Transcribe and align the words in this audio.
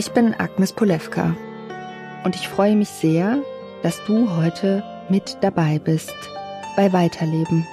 Ich 0.00 0.12
bin 0.12 0.32
Agnes 0.32 0.72
Polewka 0.72 1.36
und 2.24 2.34
ich 2.34 2.48
freue 2.48 2.74
mich 2.74 2.88
sehr, 2.88 3.42
dass 3.82 4.02
du 4.06 4.34
heute 4.34 4.82
mit 5.10 5.36
dabei 5.42 5.78
bist 5.78 6.14
bei 6.74 6.90
Weiterleben. 6.90 7.66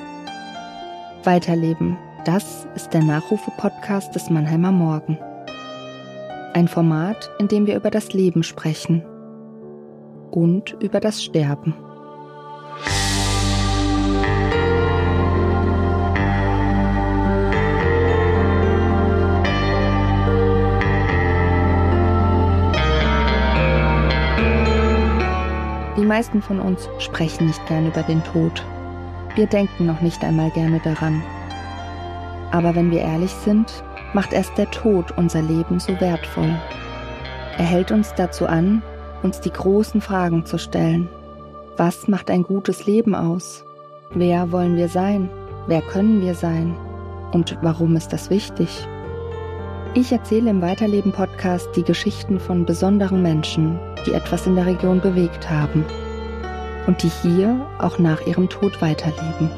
Weiterleben, 1.24 1.98
das 2.26 2.68
ist 2.76 2.94
der 2.94 3.02
Nachrufe-Podcast 3.02 4.14
des 4.14 4.30
Mannheimer 4.30 4.74
Morgen. 4.74 5.18
Ein 6.54 6.68
Format, 6.68 7.32
in 7.40 7.48
dem 7.48 7.66
wir 7.66 7.78
über 7.78 7.92
das 7.92 8.12
Leben 8.12 8.44
sprechen 8.44 9.06
und 10.30 10.76
über 10.82 11.00
das 11.00 11.24
Sterben. 11.24 11.76
Meisten 26.08 26.42
von 26.42 26.60
uns 26.60 26.90
sprechen 27.00 27.48
nicht 27.48 27.66
gern 27.68 27.88
über 27.88 28.04
den 28.04 28.24
Tod. 28.24 28.64
Wir 29.38 29.46
denken 29.46 29.86
noch 29.86 30.02
nicht 30.02 30.24
einmal 30.24 30.50
gerne 30.50 30.80
daran. 30.84 31.22
Aber 32.52 32.74
wenn 32.74 32.90
wir 32.90 33.02
ehrlich 33.02 33.32
sind, 33.32 33.84
macht 34.14 34.34
erst 34.34 34.58
der 34.58 34.72
Tod 34.72 35.12
unser 35.16 35.44
Leben 35.44 35.80
so 35.80 36.00
wertvoll. 36.02 36.56
Er 37.60 37.66
hält 37.66 37.92
uns 37.92 38.16
dazu 38.16 38.48
an, 38.48 38.82
uns 39.22 39.40
die 39.40 39.52
großen 39.52 40.02
Fragen 40.02 40.44
zu 40.46 40.58
stellen. 40.58 41.08
Was 41.76 42.08
macht 42.08 42.32
ein 42.32 42.42
gutes 42.42 42.88
Leben 42.88 43.14
aus? 43.14 43.64
Wer 44.10 44.52
wollen 44.52 44.76
wir 44.76 44.88
sein? 44.88 45.30
Wer 45.68 45.82
können 45.82 46.22
wir 46.22 46.34
sein? 46.34 46.76
Und 47.32 47.58
warum 47.62 47.96
ist 47.96 48.12
das 48.12 48.32
wichtig? 48.32 48.88
Ich 49.94 50.12
erzähle 50.12 50.50
im 50.50 50.64
Weiterleben-Podcast 50.64 51.76
die 51.76 51.84
Geschichten 51.84 52.40
von 52.40 52.66
besonderen 52.66 53.22
Menschen, 53.22 53.80
die 54.08 54.14
etwas 54.14 54.48
in 54.48 54.56
der 54.56 54.66
Region 54.66 55.00
bewegt 55.02 55.48
haben 55.50 55.86
und 56.88 57.04
die 57.04 57.12
hier 57.22 57.68
auch 57.80 58.00
nach 58.00 58.26
ihrem 58.26 58.50
Tod 58.50 58.82
weiterleben. 58.82 59.52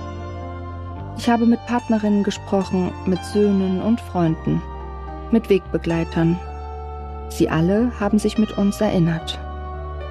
Ich 1.17 1.29
habe 1.29 1.45
mit 1.45 1.65
Partnerinnen 1.65 2.23
gesprochen, 2.23 2.91
mit 3.05 3.23
Söhnen 3.23 3.81
und 3.81 4.01
Freunden, 4.01 4.61
mit 5.31 5.49
Wegbegleitern. 5.49 6.39
Sie 7.29 7.49
alle 7.49 7.91
haben 7.99 8.19
sich 8.19 8.37
mit 8.37 8.57
uns 8.57 8.81
erinnert. 8.81 9.39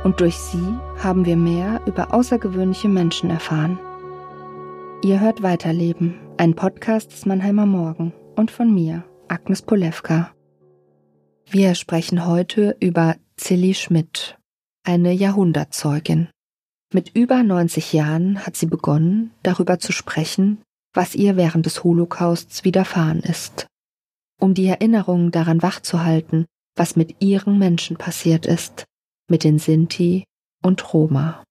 Und 0.05 0.21
durch 0.21 0.37
sie 0.37 0.79
haben 1.03 1.25
wir 1.25 1.37
mehr 1.37 1.81
über 1.87 2.15
außergewöhnliche 2.15 2.89
Menschen 2.89 3.31
erfahren. 3.31 3.79
Ihr 5.03 5.21
hört 5.21 5.43
Weiterleben, 5.43 6.15
ein 6.37 6.55
Podcast 6.55 7.13
des 7.13 7.27
Mannheimer 7.27 7.67
Morgen 7.67 8.13
und 8.37 8.51
von 8.51 8.73
mir, 8.73 9.05
Agnes 9.29 9.63
Polewka. 9.63 10.31
Wir 11.51 11.75
sprechen 11.75 12.27
heute 12.27 12.77
über 12.81 13.17
Zilli 13.37 13.75
Schmidt, 13.75 14.39
eine 14.85 15.13
Jahrhundertzeugin. 15.13 16.29
Mit 16.91 17.15
über 17.15 17.43
90 17.43 17.93
Jahren 17.93 18.47
hat 18.47 18.57
sie 18.57 18.65
begonnen, 18.65 19.33
darüber 19.43 19.79
zu 19.79 19.93
sprechen, 19.93 20.63
was 20.95 21.15
ihr 21.15 21.37
während 21.37 21.67
des 21.67 21.85
Holocausts 21.85 22.65
widerfahren 22.65 23.21
ist, 23.21 23.67
um 24.41 24.55
die 24.55 24.67
Erinnerung 24.67 25.31
daran 25.31 25.61
wachzuhalten, 25.61 26.47
was 26.77 26.97
mit 26.97 27.17
ihren 27.21 27.59
Menschen 27.59 27.99
passiert 27.99 28.47
ist, 28.47 28.87
mit 29.29 29.45
den 29.45 29.59
Sinti 29.59 30.25
und 30.63 30.95
Roma. 30.95 31.45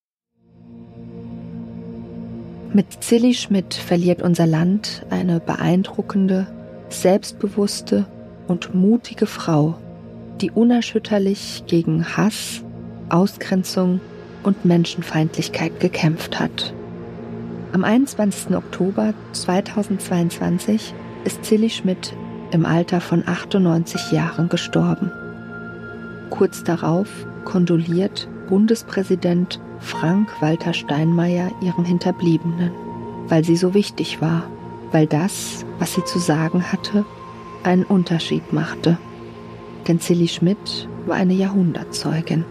Mit 2.73 3.03
Zilli 3.03 3.35
Schmidt 3.35 3.75
verliert 3.75 4.23
unser 4.23 4.47
Land 4.47 5.05
eine 5.11 5.39
beeindruckende, 5.39 6.47
selbstbewusste 6.89 8.07
und 8.47 8.73
mutige 8.73 9.27
Frau, 9.27 9.77
die 10.41 10.49
unerschütterlich 10.49 11.65
gegen 11.67 12.17
Hass, 12.17 12.63
Ausgrenzung 13.09 14.01
und 14.43 14.65
Menschenfeindlichkeit 14.65 15.79
gekämpft 15.79 16.39
hat. 16.39 16.73
Am 17.73 17.83
21. 17.83 18.55
Oktober 18.55 19.13
2022 19.33 20.93
ist 21.25 21.43
Zilli 21.43 21.69
Schmidt 21.69 22.15
im 22.51 22.65
Alter 22.65 23.01
von 23.01 23.23
98 23.27 24.11
Jahren 24.11 24.49
gestorben. 24.49 25.11
Kurz 26.29 26.63
darauf 26.63 27.07
kondoliert 27.45 28.29
Bundespräsident 28.47 29.59
Frank-Walter 29.79 30.73
Steinmeier 30.73 31.51
ihren 31.61 31.85
Hinterbliebenen, 31.85 32.71
weil 33.27 33.43
sie 33.43 33.57
so 33.57 33.73
wichtig 33.73 34.21
war, 34.21 34.43
weil 34.91 35.07
das, 35.07 35.65
was 35.79 35.93
sie 35.93 36.03
zu 36.05 36.19
sagen 36.19 36.71
hatte, 36.71 37.05
einen 37.63 37.83
Unterschied 37.83 38.53
machte. 38.53 38.97
Denn 39.87 39.99
Zilli 39.99 40.27
Schmidt 40.27 40.87
war 41.05 41.17
eine 41.17 41.33
Jahrhundertzeugin. 41.33 42.45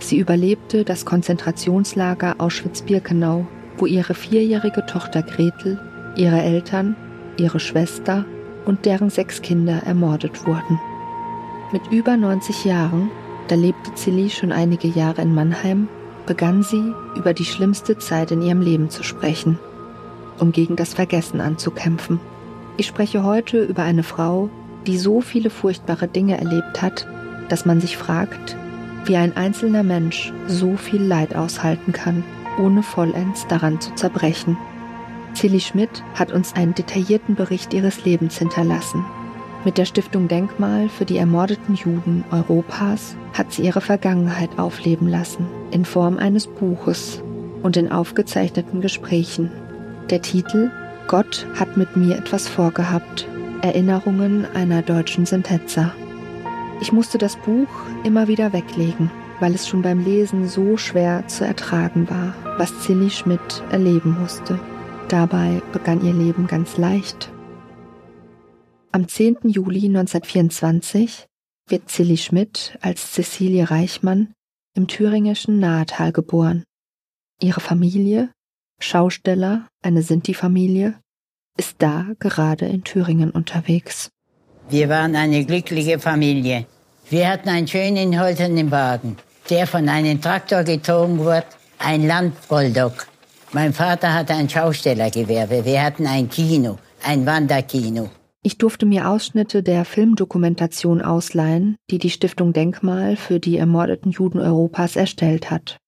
Sie 0.00 0.18
überlebte 0.18 0.84
das 0.84 1.04
Konzentrationslager 1.04 2.36
Auschwitz-Birkenau, 2.38 3.46
wo 3.76 3.86
ihre 3.86 4.14
vierjährige 4.14 4.86
Tochter 4.86 5.22
Gretel, 5.22 5.80
ihre 6.16 6.40
Eltern, 6.40 6.96
ihre 7.36 7.60
Schwester 7.60 8.24
und 8.64 8.84
deren 8.84 9.10
sechs 9.10 9.42
Kinder 9.42 9.82
ermordet 9.84 10.46
wurden. 10.46 10.80
Mit 11.72 11.82
über 11.90 12.16
90 12.16 12.64
Jahren, 12.64 13.10
da 13.48 13.54
lebte 13.54 13.94
Zilli 13.94 14.30
schon 14.30 14.52
einige 14.52 14.88
Jahre 14.88 15.22
in 15.22 15.34
Mannheim, 15.34 15.88
begann 16.26 16.62
sie, 16.62 16.92
über 17.16 17.32
die 17.32 17.44
schlimmste 17.44 17.98
Zeit 17.98 18.30
in 18.30 18.42
ihrem 18.42 18.60
Leben 18.60 18.90
zu 18.90 19.02
sprechen, 19.02 19.58
um 20.38 20.52
gegen 20.52 20.76
das 20.76 20.94
Vergessen 20.94 21.40
anzukämpfen. 21.40 22.20
Ich 22.76 22.86
spreche 22.86 23.24
heute 23.24 23.64
über 23.64 23.82
eine 23.82 24.02
Frau, 24.02 24.50
die 24.86 24.98
so 24.98 25.20
viele 25.20 25.50
furchtbare 25.50 26.06
Dinge 26.06 26.38
erlebt 26.38 26.82
hat, 26.82 27.06
dass 27.48 27.66
man 27.66 27.80
sich 27.80 27.96
fragt, 27.96 28.56
wie 29.08 29.16
ein 29.16 29.36
einzelner 29.36 29.82
Mensch 29.82 30.32
so 30.46 30.76
viel 30.76 31.02
Leid 31.02 31.34
aushalten 31.34 31.92
kann, 31.92 32.22
ohne 32.58 32.82
vollends 32.82 33.46
daran 33.46 33.80
zu 33.80 33.94
zerbrechen. 33.94 34.56
Silly 35.34 35.60
Schmidt 35.60 36.02
hat 36.14 36.32
uns 36.32 36.54
einen 36.54 36.74
detaillierten 36.74 37.34
Bericht 37.34 37.72
ihres 37.72 38.04
Lebens 38.04 38.38
hinterlassen. 38.38 39.04
Mit 39.64 39.78
der 39.78 39.86
Stiftung 39.86 40.28
Denkmal 40.28 40.88
für 40.88 41.04
die 41.04 41.16
ermordeten 41.16 41.74
Juden 41.74 42.24
Europas 42.30 43.16
hat 43.32 43.52
sie 43.52 43.62
ihre 43.62 43.80
Vergangenheit 43.80 44.58
aufleben 44.58 45.08
lassen, 45.08 45.46
in 45.70 45.84
Form 45.84 46.16
eines 46.16 46.46
Buches 46.46 47.22
und 47.62 47.76
in 47.76 47.90
aufgezeichneten 47.90 48.80
Gesprächen. 48.80 49.50
Der 50.10 50.22
Titel 50.22 50.70
Gott 51.08 51.46
hat 51.58 51.76
mit 51.76 51.96
mir 51.96 52.16
etwas 52.16 52.48
vorgehabt. 52.48 53.26
Erinnerungen 53.62 54.46
einer 54.54 54.82
deutschen 54.82 55.26
Sintetzer. 55.26 55.92
Ich 56.80 56.92
musste 56.92 57.18
das 57.18 57.36
Buch 57.36 57.68
immer 58.04 58.28
wieder 58.28 58.52
weglegen, 58.52 59.10
weil 59.40 59.54
es 59.54 59.66
schon 59.66 59.82
beim 59.82 60.04
Lesen 60.04 60.46
so 60.46 60.76
schwer 60.76 61.26
zu 61.26 61.44
ertragen 61.44 62.08
war, 62.08 62.34
was 62.56 62.80
Zilli 62.80 63.10
Schmidt 63.10 63.64
erleben 63.70 64.16
musste. 64.20 64.60
Dabei 65.08 65.60
begann 65.72 66.04
ihr 66.04 66.12
Leben 66.12 66.46
ganz 66.46 66.76
leicht. 66.76 67.32
Am 68.92 69.08
10. 69.08 69.38
Juli 69.44 69.86
1924 69.86 71.26
wird 71.68 71.90
Zilli 71.90 72.16
Schmidt 72.16 72.78
als 72.80 73.12
Cecilie 73.12 73.70
Reichmann 73.70 74.32
im 74.74 74.86
thüringischen 74.86 75.58
Nahetal 75.58 76.12
geboren. 76.12 76.62
Ihre 77.40 77.60
Familie, 77.60 78.30
Schausteller, 78.80 79.68
eine 79.82 80.02
Sinti-Familie, 80.02 81.00
ist 81.56 81.76
da 81.78 82.06
gerade 82.20 82.66
in 82.66 82.84
Thüringen 82.84 83.30
unterwegs. 83.30 84.10
Wir 84.70 84.90
waren 84.90 85.16
eine 85.16 85.46
glückliche 85.46 85.98
Familie. 85.98 86.66
Wir 87.08 87.30
hatten 87.30 87.48
einen 87.48 87.66
schönen 87.66 88.20
holzernen 88.20 88.70
Wagen, 88.70 89.16
der 89.48 89.66
von 89.66 89.88
einem 89.88 90.20
Traktor 90.20 90.62
gezogen 90.62 91.18
wurde, 91.18 91.46
ein 91.78 92.06
Landbulldog. 92.06 93.06
Mein 93.52 93.72
Vater 93.72 94.12
hatte 94.12 94.34
ein 94.34 94.50
Schaustellergewerbe. 94.50 95.64
Wir 95.64 95.82
hatten 95.82 96.06
ein 96.06 96.28
Kino, 96.28 96.76
ein 97.02 97.24
Wanderkino. 97.24 98.10
Ich 98.42 98.58
durfte 98.58 98.84
mir 98.84 99.08
Ausschnitte 99.08 99.62
der 99.62 99.86
Filmdokumentation 99.86 101.00
ausleihen, 101.00 101.76
die 101.90 101.98
die 101.98 102.10
Stiftung 102.10 102.52
Denkmal 102.52 103.16
für 103.16 103.40
die 103.40 103.56
ermordeten 103.56 104.12
Juden 104.12 104.38
Europas 104.38 104.96
erstellt 104.96 105.50
hat. 105.50 105.78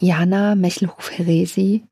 Jana 0.00 0.54
Mechelhoff-Heresi 0.54 1.84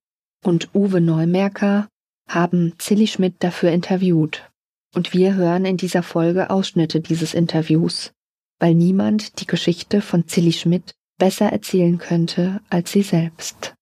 und 0.44 0.74
Uwe 0.74 1.02
Neumerker 1.02 1.88
haben 2.26 2.72
Zilli 2.78 3.06
Schmidt 3.06 3.36
dafür 3.40 3.70
interviewt. 3.70 4.50
Und 4.94 5.12
wir 5.14 5.34
hören 5.34 5.64
in 5.64 5.76
dieser 5.76 6.02
Folge 6.02 6.50
Ausschnitte 6.50 7.00
dieses 7.00 7.34
Interviews, 7.34 8.12
weil 8.58 8.74
niemand 8.74 9.40
die 9.40 9.46
Geschichte 9.46 10.02
von 10.02 10.28
Zilli 10.28 10.52
Schmidt 10.52 10.92
besser 11.18 11.46
erzählen 11.46 11.98
könnte 11.98 12.60
als 12.68 12.92
sie 12.92 13.02
selbst. 13.02 13.74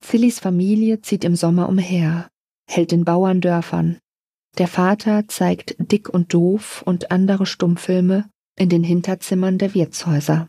Zillis 0.00 0.38
Familie 0.38 1.00
zieht 1.00 1.24
im 1.24 1.34
Sommer 1.34 1.68
umher, 1.68 2.28
hält 2.68 2.92
in 2.92 3.04
Bauerndörfern. 3.04 3.98
Der 4.58 4.68
Vater 4.68 5.26
zeigt 5.28 5.76
Dick 5.78 6.08
und 6.08 6.32
Doof 6.32 6.82
und 6.86 7.10
andere 7.10 7.46
Stummfilme 7.46 8.28
in 8.56 8.68
den 8.68 8.84
Hinterzimmern 8.84 9.58
der 9.58 9.74
Wirtshäuser. 9.74 10.48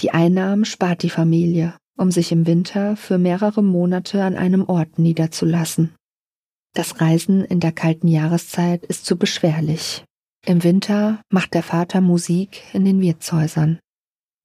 Die 0.00 0.10
Einnahmen 0.10 0.64
spart 0.64 1.02
die 1.02 1.10
Familie, 1.10 1.76
um 1.96 2.10
sich 2.10 2.32
im 2.32 2.46
Winter 2.46 2.96
für 2.96 3.18
mehrere 3.18 3.62
Monate 3.62 4.22
an 4.24 4.36
einem 4.36 4.64
Ort 4.68 4.98
niederzulassen. 4.98 5.94
Das 6.74 7.00
Reisen 7.00 7.44
in 7.44 7.60
der 7.60 7.72
kalten 7.72 8.06
Jahreszeit 8.06 8.84
ist 8.86 9.04
zu 9.04 9.16
beschwerlich. 9.16 10.04
Im 10.46 10.62
Winter 10.62 11.20
macht 11.30 11.54
der 11.54 11.62
Vater 11.62 12.00
Musik 12.00 12.62
in 12.72 12.84
den 12.84 13.00
Wirtshäusern. 13.00 13.78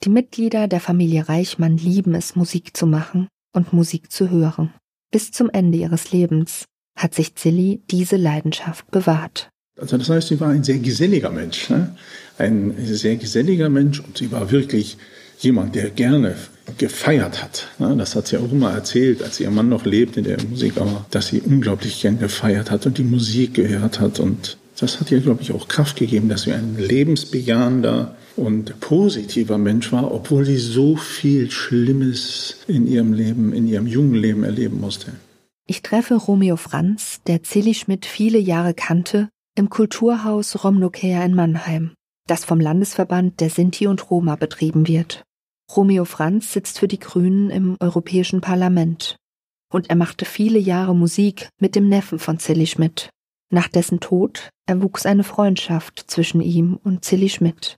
Die 0.04 0.10
Mitglieder 0.10 0.68
der 0.68 0.82
Familie 0.82 1.30
Reichmann 1.30 1.78
lieben 1.78 2.16
es, 2.16 2.36
Musik 2.36 2.76
zu 2.76 2.88
machen 2.88 3.28
und 3.54 3.74
Musik 3.74 4.12
zu 4.12 4.30
hören. 4.30 4.74
Bis 5.12 5.32
zum 5.32 5.50
Ende 5.50 5.78
ihres 5.78 6.12
Lebens 6.12 6.66
hat 6.98 7.14
sich 7.14 7.36
Zilli 7.36 7.82
diese 7.90 8.18
Leidenschaft 8.18 8.90
bewahrt. 8.92 9.50
Also 9.80 9.98
das 9.98 10.10
heißt, 10.10 10.30
sie 10.30 10.40
war 10.40 10.50
ein 10.50 10.64
sehr 10.64 10.80
geselliger 10.80 11.32
Mensch, 11.32 11.70
ne? 11.70 11.96
ein 12.38 12.74
sehr 12.86 13.18
geselliger 13.18 13.70
Mensch 13.70 14.00
und 14.00 14.18
sie 14.18 14.32
war 14.32 14.52
wirklich 14.52 14.98
jemand, 15.40 15.76
der 15.76 15.90
gerne 15.90 16.36
gefeiert 16.78 17.44
hat. 17.44 17.68
Ne? 17.80 17.96
Das 17.98 18.16
hat 18.16 18.28
sie 18.28 18.38
auch 18.38 18.52
immer 18.52 18.72
erzählt, 18.72 19.24
als 19.24 19.40
ihr 19.40 19.52
Mann 19.52 19.70
noch 19.70 19.86
lebte, 19.86 20.22
der 20.22 20.38
Musik 20.44 20.78
war, 20.78 21.06
dass 21.12 21.28
sie 21.28 21.42
unglaublich 21.42 22.02
gern 22.02 22.20
gefeiert 22.20 22.72
hat 22.72 22.86
und 22.86 22.98
die 22.98 23.04
Musik 23.04 23.54
gehört 23.54 24.00
hat 24.00 24.20
und 24.20 24.58
das 24.80 25.00
hat 25.00 25.10
ihr, 25.12 25.22
glaube 25.22 25.42
ich, 25.42 25.54
auch 25.54 25.68
Kraft 25.68 25.96
gegeben, 25.96 26.28
dass 26.28 26.44
sie 26.44 26.52
ein 26.52 26.78
lebensbejahender 26.78 28.16
und 28.36 28.80
positiver 28.82 29.58
Mensch 29.58 29.92
war, 29.94 30.12
obwohl 30.14 30.44
sie 30.46 30.58
so 30.58 30.98
viel 30.98 31.50
Schlimmes 31.50 32.58
in 32.68 32.86
ihrem 32.86 33.14
Leben, 33.14 33.54
in 33.54 33.68
ihrem 33.68 33.88
jungen 33.88 34.16
Leben 34.16 34.44
erleben 34.44 34.82
musste. 34.82 35.14
Ich 35.68 35.82
treffe 35.82 36.16
Romeo 36.16 36.58
Franz, 36.58 37.22
der 37.26 37.42
Zilli 37.44 37.74
Schmidt 37.74 38.06
viele 38.06 38.38
Jahre 38.38 38.74
kannte, 38.74 39.30
im 39.56 39.70
Kulturhaus 39.70 40.64
Romnokea 40.64 41.24
in 41.24 41.34
Mannheim, 41.34 41.94
das 42.28 42.46
vom 42.46 42.60
Landesverband 42.60 43.40
der 43.40 43.50
Sinti 43.50 43.88
und 43.88 44.10
Roma 44.10 44.36
betrieben 44.36 44.88
wird. 44.88 45.24
Romeo 45.76 46.06
Franz 46.06 46.54
sitzt 46.54 46.80
für 46.80 46.88
die 46.88 47.00
Grünen 47.00 47.50
im 47.50 47.78
Europäischen 47.80 48.42
Parlament 48.42 49.18
und 49.76 49.90
er 49.90 49.96
machte 49.96 50.26
viele 50.26 50.60
Jahre 50.60 50.96
Musik 50.96 51.50
mit 51.60 51.76
dem 51.76 51.90
Neffen 51.90 52.18
von 52.18 52.40
Zilli 52.40 52.66
Schmidt. 52.66 53.10
Nach 53.52 53.68
dessen 53.68 54.00
Tod 54.00 54.50
erwuchs 54.66 55.06
eine 55.06 55.24
Freundschaft 55.24 56.06
zwischen 56.08 56.42
ihm 56.42 56.80
und 56.84 57.04
Zilli 57.04 57.30
Schmidt. 57.30 57.76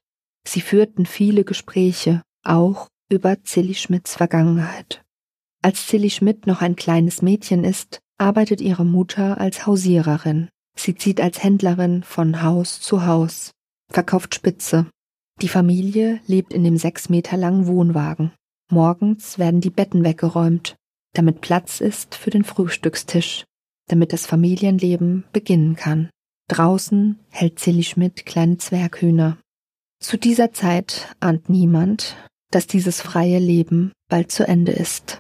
Sie 0.48 0.62
führten 0.62 1.06
viele 1.06 1.44
Gespräche, 1.44 2.22
auch 2.44 2.88
über 3.10 3.44
Zilli 3.44 3.74
Schmidts 3.74 4.16
Vergangenheit. 4.16 5.04
Als 5.64 5.88
Zilli 5.88 6.10
Schmidt 6.10 6.46
noch 6.46 6.62
ein 6.62 6.76
kleines 6.76 7.22
Mädchen 7.22 7.64
ist, 7.64 8.00
arbeitet 8.18 8.62
ihre 8.62 8.86
Mutter 8.86 9.40
als 9.40 9.66
Hausiererin. 9.66 10.50
Sie 10.78 10.96
zieht 10.96 11.20
als 11.20 11.44
Händlerin 11.44 12.04
von 12.04 12.44
Haus 12.44 12.80
zu 12.80 13.06
Haus, 13.06 13.52
verkauft 13.90 14.36
Spitze. 14.36 14.88
Die 15.42 15.50
Familie 15.50 16.20
lebt 16.28 16.54
in 16.54 16.64
dem 16.64 16.78
sechs 16.78 17.10
Meter 17.10 17.38
langen 17.38 17.68
Wohnwagen. 17.68 18.32
Morgens 18.72 19.38
werden 19.40 19.62
die 19.62 19.70
Betten 19.70 20.04
weggeräumt, 20.04 20.76
damit 21.14 21.42
Platz 21.42 21.80
ist 21.80 22.16
für 22.16 22.32
den 22.32 22.44
Frühstückstisch, 22.44 23.46
damit 23.88 24.14
das 24.14 24.26
Familienleben 24.26 25.26
beginnen 25.32 25.76
kann. 25.76 26.10
Draußen 26.50 27.20
hält 27.30 27.60
Zilli 27.60 27.84
Schmidt 27.84 28.26
kleine 28.26 28.58
Zwerghühner. 28.58 29.38
Zu 30.00 30.18
dieser 30.18 30.54
Zeit 30.54 31.16
ahnt 31.20 31.50
niemand, 31.50 32.16
dass 32.52 32.68
dieses 32.68 33.02
freie 33.02 33.40
Leben 33.40 33.92
bald 34.10 34.32
zu 34.32 34.48
Ende 34.48 34.72
ist. 34.72 35.20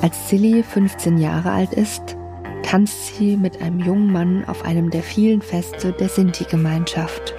Als 0.00 0.28
Silly 0.28 0.62
15 0.62 1.18
Jahre 1.18 1.52
alt 1.52 1.72
ist, 1.72 2.16
tanzt 2.62 3.16
sie 3.16 3.36
mit 3.36 3.60
einem 3.60 3.80
jungen 3.80 4.12
Mann 4.12 4.44
auf 4.46 4.64
einem 4.64 4.90
der 4.90 5.02
vielen 5.02 5.42
Feste 5.42 5.92
der 5.92 6.08
Sinti-Gemeinschaft. 6.08 7.34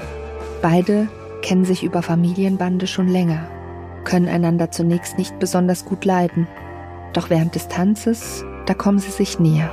Beide 0.61 1.07
kennen 1.41 1.65
sich 1.65 1.83
über 1.83 2.01
Familienbande 2.01 2.87
schon 2.87 3.07
länger, 3.07 3.47
können 4.03 4.27
einander 4.27 4.71
zunächst 4.71 5.17
nicht 5.17 5.39
besonders 5.39 5.85
gut 5.85 6.05
leiden. 6.05 6.47
Doch 7.13 7.29
während 7.29 7.55
des 7.55 7.67
Tanzes, 7.67 8.43
da 8.65 8.73
kommen 8.73 8.99
sie 8.99 9.11
sich 9.11 9.39
näher. 9.39 9.71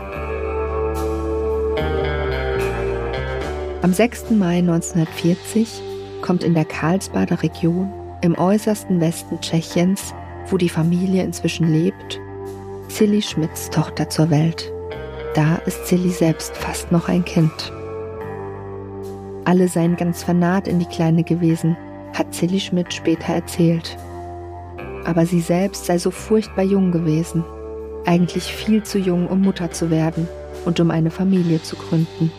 Am 3.82 3.94
6. 3.94 4.30
Mai 4.32 4.58
1940 4.58 5.80
kommt 6.20 6.44
in 6.44 6.54
der 6.54 6.66
Karlsbader 6.66 7.42
Region 7.42 7.90
im 8.20 8.36
äußersten 8.36 9.00
Westen 9.00 9.40
Tschechiens, 9.40 10.14
wo 10.48 10.58
die 10.58 10.68
Familie 10.68 11.22
inzwischen 11.22 11.72
lebt, 11.72 12.20
Zilli 12.88 13.22
Schmidts 13.22 13.70
Tochter 13.70 14.10
zur 14.10 14.28
Welt. 14.28 14.70
Da 15.34 15.56
ist 15.66 15.86
Zilli 15.86 16.10
selbst 16.10 16.56
fast 16.56 16.90
noch 16.90 17.08
ein 17.08 17.24
Kind. 17.24 17.72
Alle 19.44 19.68
seien 19.68 19.96
ganz 19.96 20.24
vernarrt 20.24 20.66
in 20.66 20.80
die 20.80 20.86
Kleine 20.86 21.22
gewesen, 21.22 21.76
hat 22.14 22.34
Zilli 22.34 22.58
Schmidt 22.58 22.92
später 22.92 23.34
erzählt. 23.34 23.96
Aber 25.04 25.26
sie 25.26 25.40
selbst 25.40 25.86
sei 25.86 25.98
so 25.98 26.10
furchtbar 26.10 26.64
jung 26.64 26.90
gewesen, 26.90 27.44
eigentlich 28.06 28.44
viel 28.44 28.82
zu 28.82 28.98
jung, 28.98 29.28
um 29.28 29.40
Mutter 29.40 29.70
zu 29.70 29.90
werden 29.90 30.28
und 30.64 30.80
um 30.80 30.90
eine 30.90 31.10
Familie 31.10 31.62
zu 31.62 31.76
gründen. 31.76 32.32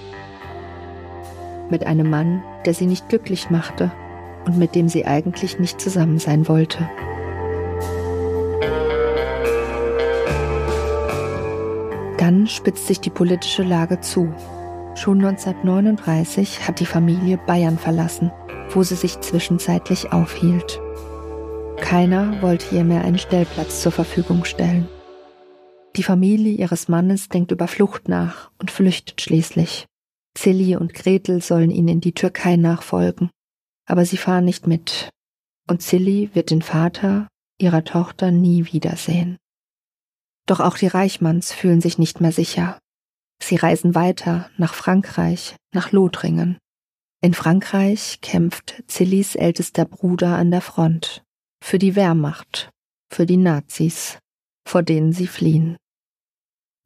Mit 1.69 1.85
einem 1.85 2.09
Mann, 2.09 2.43
der 2.65 2.73
sie 2.73 2.85
nicht 2.87 3.07
glücklich 3.07 3.49
machte 3.49 3.91
und 4.45 4.57
mit 4.57 4.75
dem 4.75 4.89
sie 4.89 5.05
eigentlich 5.05 5.59
nicht 5.59 5.79
zusammen 5.79 6.19
sein 6.19 6.47
wollte. 6.49 6.89
Dann 12.31 12.47
spitzt 12.47 12.87
sich 12.87 13.01
die 13.01 13.09
politische 13.09 13.63
Lage 13.63 13.99
zu. 13.99 14.33
Schon 14.95 15.17
1939 15.17 16.65
hat 16.65 16.79
die 16.79 16.85
Familie 16.85 17.37
Bayern 17.37 17.77
verlassen, 17.77 18.31
wo 18.69 18.83
sie 18.83 18.95
sich 18.95 19.19
zwischenzeitlich 19.19 20.13
aufhielt. 20.13 20.79
Keiner 21.81 22.41
wollte 22.41 22.73
ihr 22.73 22.85
mehr 22.85 23.03
einen 23.03 23.17
Stellplatz 23.17 23.81
zur 23.81 23.91
Verfügung 23.91 24.45
stellen. 24.45 24.87
Die 25.97 26.03
Familie 26.03 26.53
ihres 26.53 26.87
Mannes 26.87 27.27
denkt 27.27 27.51
über 27.51 27.67
Flucht 27.67 28.07
nach 28.07 28.49
und 28.59 28.71
flüchtet 28.71 29.19
schließlich. 29.19 29.87
Zilli 30.33 30.77
und 30.77 30.93
Gretel 30.93 31.41
sollen 31.41 31.69
ihnen 31.69 31.89
in 31.89 31.99
die 31.99 32.13
Türkei 32.13 32.55
nachfolgen 32.55 33.29
aber 33.91 34.05
sie 34.05 34.15
fahren 34.15 34.45
nicht 34.45 34.67
mit. 34.67 35.09
Und 35.69 35.81
Silly 35.81 36.29
wird 36.33 36.49
den 36.49 36.61
Vater 36.61 37.27
ihrer 37.59 37.83
Tochter 37.83 38.31
nie 38.31 38.71
wiedersehen. 38.71 39.37
Doch 40.45 40.59
auch 40.59 40.77
die 40.77 40.87
Reichmanns 40.87 41.53
fühlen 41.53 41.81
sich 41.81 41.97
nicht 41.97 42.21
mehr 42.21 42.31
sicher. 42.31 42.79
Sie 43.41 43.55
reisen 43.55 43.95
weiter 43.95 44.49
nach 44.57 44.73
Frankreich, 44.73 45.55
nach 45.73 45.91
Lothringen. 45.91 46.57
In 47.21 47.33
Frankreich 47.33 48.19
kämpft 48.21 48.83
Zillys 48.87 49.35
ältester 49.35 49.85
Bruder 49.85 50.37
an 50.37 50.51
der 50.51 50.61
Front. 50.61 51.23
Für 51.63 51.77
die 51.77 51.95
Wehrmacht, 51.95 52.71
für 53.11 53.25
die 53.25 53.37
Nazis, 53.37 54.17
vor 54.67 54.83
denen 54.83 55.13
sie 55.13 55.27
fliehen. 55.27 55.77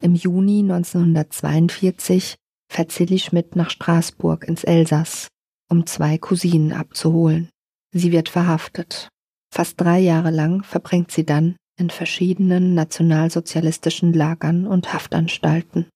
Im 0.02 0.14
Juni 0.14 0.60
1942 0.60 2.36
fährt 2.70 2.92
Zilli 2.92 3.18
Schmidt 3.18 3.56
nach 3.56 3.70
Straßburg 3.70 4.44
ins 4.44 4.64
Elsass, 4.64 5.28
um 5.70 5.86
zwei 5.86 6.18
Cousinen 6.18 6.72
abzuholen. 6.72 7.48
Sie 7.92 8.12
wird 8.12 8.28
verhaftet. 8.28 9.08
Fast 9.50 9.80
drei 9.80 10.00
Jahre 10.00 10.30
lang 10.30 10.62
verbringt 10.62 11.10
sie 11.10 11.24
dann 11.24 11.56
in 11.78 11.90
verschiedenen 11.90 12.74
nationalsozialistischen 12.74 14.12
Lagern 14.12 14.66
und 14.66 14.92
Haftanstalten. 14.92 15.86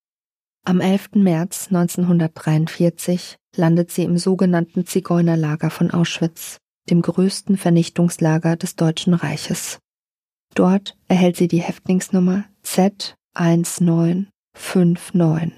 Am 0.64 0.80
11. 0.80 1.10
März 1.14 1.66
1943 1.68 3.36
landet 3.56 3.90
sie 3.90 4.04
im 4.04 4.18
sogenannten 4.18 4.86
Zigeunerlager 4.86 5.70
von 5.70 5.90
Auschwitz, 5.90 6.58
dem 6.90 7.02
größten 7.02 7.56
Vernichtungslager 7.56 8.54
des 8.56 8.76
Deutschen 8.76 9.14
Reiches. 9.14 9.80
Dort 10.54 10.96
erhält 11.08 11.36
sie 11.36 11.48
die 11.48 11.62
Häftlingsnummer 11.62 12.44
Z1959. 12.64 15.52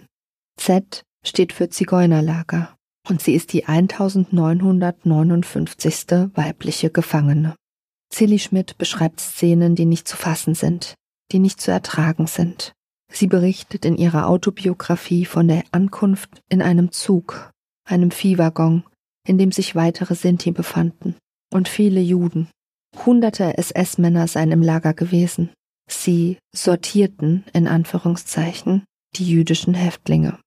Z 0.56 1.02
steht 1.24 1.52
für 1.52 1.68
Zigeunerlager 1.68 2.74
und 3.08 3.20
sie 3.20 3.34
ist 3.34 3.52
die 3.52 3.66
1959. 3.66 6.30
weibliche 6.34 6.90
Gefangene. 6.90 7.56
Zilli 8.12 8.38
Schmidt 8.38 8.76
beschreibt 8.78 9.20
Szenen, 9.20 9.74
die 9.74 9.86
nicht 9.86 10.06
zu 10.06 10.16
fassen 10.16 10.54
sind, 10.54 10.94
die 11.32 11.38
nicht 11.38 11.60
zu 11.60 11.70
ertragen 11.70 12.26
sind. 12.26 12.72
Sie 13.10 13.26
berichtet 13.26 13.84
in 13.84 13.96
ihrer 13.96 14.28
Autobiografie 14.28 15.24
von 15.24 15.48
der 15.48 15.64
Ankunft 15.72 16.40
in 16.48 16.62
einem 16.62 16.92
Zug, 16.92 17.50
einem 17.84 18.10
Viehwaggon, 18.10 18.84
in 19.26 19.38
dem 19.38 19.50
sich 19.50 19.74
weitere 19.74 20.14
Sinti 20.14 20.50
befanden 20.50 21.16
und 21.52 21.68
viele 21.68 22.00
Juden. 22.00 22.48
Hunderte 23.06 23.56
SS-Männer 23.56 24.28
seien 24.28 24.52
im 24.52 24.62
Lager 24.62 24.92
gewesen. 24.92 25.50
Sie 25.90 26.38
sortierten, 26.54 27.44
in 27.52 27.66
Anführungszeichen, 27.66 28.84
die 29.16 29.28
jüdischen 29.28 29.74
Häftlinge. 29.74 30.38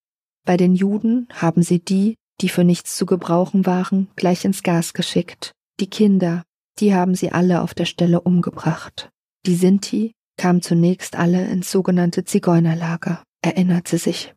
Bei 0.46 0.58
den 0.58 0.76
Juden 0.76 1.28
haben 1.34 1.64
sie 1.64 1.80
die, 1.80 2.16
die 2.42 2.50
für 2.50 2.64
nichts 2.64 2.96
zu 2.96 3.06
gebrauchen 3.06 3.66
waren, 3.66 4.08
gleich 4.16 4.46
ins 4.46 4.62
Gas 4.62 4.94
geschickt. 4.94 5.52
Die 5.80 5.90
Kinder, 5.90 6.44
die 6.80 6.94
haben 6.94 7.16
sie 7.16 7.32
alle 7.32 7.62
auf 7.62 7.74
der 7.74 7.86
Stelle 7.86 8.22
umgebracht. 8.22 9.10
Die 9.46 9.56
Sinti 9.56 10.12
kamen 10.38 10.62
zunächst 10.62 11.16
alle 11.16 11.46
ins 11.48 11.72
sogenannte 11.72 12.26
Zigeunerlager, 12.26 13.24
erinnert 13.42 13.88
sie 13.88 13.98
sich. 13.98 14.34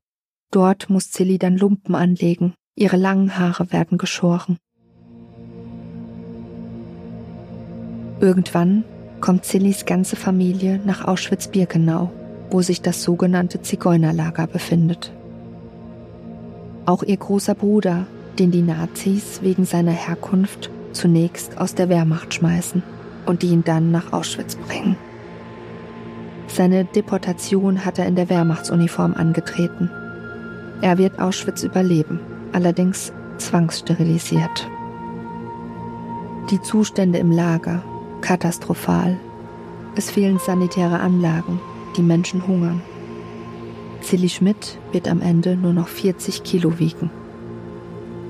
Dort 0.51 0.89
muss 0.89 1.11
Zilli 1.11 1.39
dann 1.39 1.57
Lumpen 1.57 1.95
anlegen, 1.95 2.55
ihre 2.77 2.97
langen 2.97 3.39
Haare 3.39 3.73
werden 3.73 3.99
geschoren. 3.99 4.57
Irgendwann 8.21 8.85
kommt 9.21 9.45
Zillis 9.45 9.85
ganze 9.85 10.17
Familie 10.17 10.81
nach 10.85 11.07
Auschwitz-Birkenau, 11.07 12.11
wo 12.51 12.63
sich 12.63 12.81
das 12.81 13.03
sogenannte 13.03 13.63
Zigeunerlager 13.63 14.47
befindet. 14.47 15.13
Auch 16.87 17.03
ihr 17.03 17.17
großer 17.17 17.55
Bruder, 17.55 18.07
den 18.39 18.51
die 18.51 18.63
Nazis 18.63 19.43
wegen 19.43 19.65
seiner 19.65 19.93
Herkunft 19.93 20.71
zunächst 20.93 21.59
aus 21.59 21.75
der 21.75 21.89
Wehrmacht 21.89 22.35
schmeißen 22.35 22.83
und 23.27 23.45
ihn 23.45 23.65
dann 23.65 23.91
nach 23.91 24.13
Auschwitz 24.13 24.57
bringen. 24.57 24.97
Seine 26.47 26.85
Deportation 26.85 27.85
hat 27.85 27.99
er 27.99 28.07
in 28.07 28.17
der 28.17 28.31
Wehrmachtsuniform 28.31 29.15
angetreten. 29.15 29.91
Er 30.81 30.99
wird 30.99 31.19
Auschwitz 31.21 31.63
überleben, 31.63 32.21
allerdings 32.53 33.13
zwangssterilisiert. 33.37 34.69
Die 36.51 36.61
Zustände 36.63 37.19
im 37.19 37.31
Lager 37.31 37.83
katastrophal. 38.21 39.19
Es 39.95 40.11
fehlen 40.11 40.39
sanitäre 40.39 41.01
Anlagen, 41.01 41.61
die 41.97 42.03
Menschen 42.03 42.47
hungern. 42.47 42.83
Silly 44.01 44.29
Schmidt 44.29 44.79
wird 44.93 45.09
am 45.09 45.21
Ende 45.21 45.57
nur 45.57 45.73
noch 45.73 45.89
40 45.89 46.45
Kilo 46.45 46.79
wiegen. 46.79 47.11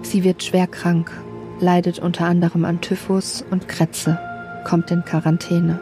Sie 0.03 0.25
wird 0.25 0.43
schwer 0.43 0.67
krank, 0.67 1.13
leidet 1.61 1.99
unter 1.99 2.27
anderem 2.27 2.65
an 2.65 2.81
Typhus 2.81 3.45
und 3.51 3.69
Krätze, 3.69 4.19
kommt 4.65 4.91
in 4.91 5.05
Quarantäne. 5.05 5.81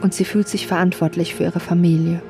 Und 0.00 0.14
sie 0.14 0.24
fühlt 0.24 0.48
sich 0.48 0.66
verantwortlich 0.66 1.34
für 1.34 1.44
ihre 1.44 1.60
Familie. 1.60 2.20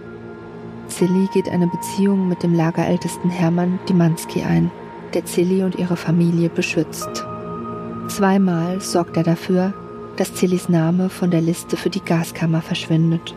Silly 0.88 1.28
geht 1.33 1.49
eine 1.49 1.66
Beziehung 1.66 2.28
mit 2.28 2.42
dem 2.42 2.54
Lagerältesten 2.54 3.30
Hermann 3.30 3.78
Dimanski 3.88 4.42
ein, 4.42 4.71
der 5.14 5.26
Silly 5.26 5.62
und 5.62 5.76
ihre 5.76 5.97
Familie 5.97 6.49
beschützt. 6.49 7.25
Zweimal 8.09 8.80
sorgt 8.80 9.16
er 9.16 9.23
dafür, 9.23 9.73
dass 10.16 10.35
Zillys 10.35 10.68
Name 10.68 11.09
von 11.09 11.30
der 11.30 11.40
Liste 11.40 11.76
für 11.76 11.90
die 11.90 12.04
Gaskammer 12.04 12.61
verschwindet. 12.61 13.35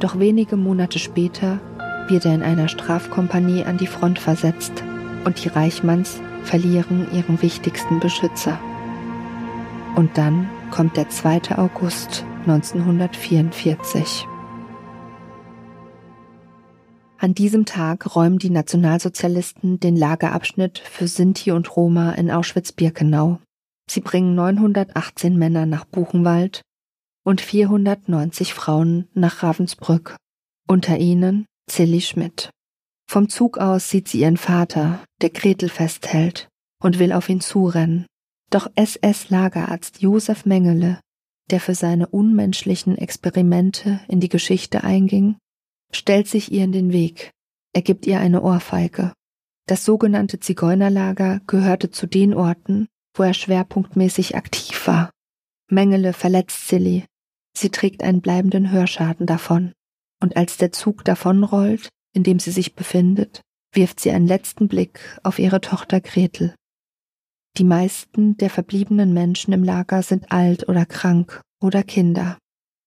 Doch 0.00 0.18
wenige 0.18 0.56
Monate 0.56 0.98
später 0.98 1.60
wird 2.08 2.24
er 2.24 2.34
in 2.34 2.42
einer 2.42 2.68
Strafkompanie 2.68 3.64
an 3.64 3.78
die 3.78 3.86
Front 3.86 4.18
versetzt 4.18 4.82
und 5.24 5.42
die 5.42 5.48
Reichmanns 5.48 6.20
verlieren 6.42 7.06
ihren 7.12 7.40
wichtigsten 7.42 8.00
Beschützer. 8.00 8.58
Und 9.96 10.16
dann 10.16 10.48
kommt 10.70 10.96
der 10.96 11.08
2. 11.08 11.56
August 11.56 12.24
1944. 12.46 14.26
An 17.18 17.34
diesem 17.34 17.66
Tag 17.66 18.16
räumen 18.16 18.38
die 18.38 18.50
Nationalsozialisten 18.50 19.78
den 19.78 19.96
Lagerabschnitt 19.96 20.80
für 20.80 21.06
Sinti 21.06 21.52
und 21.52 21.76
Roma 21.76 22.12
in 22.12 22.32
Auschwitz-Birkenau. 22.32 23.38
Sie 23.88 24.00
bringen 24.00 24.34
918 24.34 25.36
Männer 25.36 25.66
nach 25.66 25.84
Buchenwald 25.84 26.62
und 27.24 27.40
490 27.40 28.54
Frauen 28.54 29.08
nach 29.14 29.42
Ravensbrück. 29.44 30.16
Unter 30.66 30.98
ihnen 30.98 31.46
Zilli 31.68 32.00
Schmidt. 32.00 32.50
Vom 33.06 33.28
Zug 33.28 33.58
aus 33.58 33.90
sieht 33.90 34.08
sie 34.08 34.20
ihren 34.20 34.36
Vater, 34.36 35.04
der 35.20 35.30
Gretel 35.30 35.68
festhält, 35.68 36.48
und 36.82 36.98
will 36.98 37.12
auf 37.12 37.28
ihn 37.28 37.40
zurennen. 37.40 38.06
Doch 38.50 38.70
SS-Lagerarzt 38.74 40.00
Josef 40.00 40.44
Mengele, 40.44 41.00
der 41.50 41.60
für 41.60 41.74
seine 41.74 42.06
unmenschlichen 42.06 42.96
Experimente 42.98 44.00
in 44.08 44.20
die 44.20 44.28
Geschichte 44.28 44.84
einging, 44.84 45.36
stellt 45.92 46.28
sich 46.28 46.52
ihr 46.52 46.64
in 46.64 46.72
den 46.72 46.92
Weg. 46.92 47.30
Er 47.74 47.82
gibt 47.82 48.06
ihr 48.06 48.20
eine 48.20 48.42
Ohrfeige. 48.42 49.12
Das 49.66 49.84
sogenannte 49.84 50.40
Zigeunerlager 50.40 51.40
gehörte 51.46 51.90
zu 51.90 52.06
den 52.06 52.34
Orten, 52.34 52.88
wo 53.14 53.22
er 53.22 53.34
schwerpunktmäßig 53.34 54.36
aktiv 54.36 54.86
war. 54.86 55.10
Mengele 55.68 56.12
verletzt 56.12 56.68
Silly. 56.68 57.04
Sie 57.56 57.70
trägt 57.70 58.02
einen 58.02 58.20
bleibenden 58.20 58.70
Hörschaden 58.70 59.26
davon. 59.26 59.72
Und 60.20 60.36
als 60.36 60.56
der 60.56 60.72
Zug 60.72 61.04
davonrollt, 61.04 61.88
in 62.12 62.22
dem 62.22 62.38
sie 62.38 62.50
sich 62.50 62.74
befindet, 62.74 63.40
wirft 63.72 64.00
sie 64.00 64.10
einen 64.10 64.26
letzten 64.26 64.68
Blick 64.68 65.18
auf 65.22 65.38
ihre 65.38 65.60
Tochter 65.60 66.00
Gretel. 66.00 66.54
Die 67.58 67.64
meisten 67.64 68.36
der 68.36 68.50
verbliebenen 68.50 69.12
Menschen 69.12 69.52
im 69.52 69.64
Lager 69.64 70.02
sind 70.02 70.32
alt 70.32 70.68
oder 70.68 70.86
krank 70.86 71.42
oder 71.60 71.82
Kinder. 71.82 72.38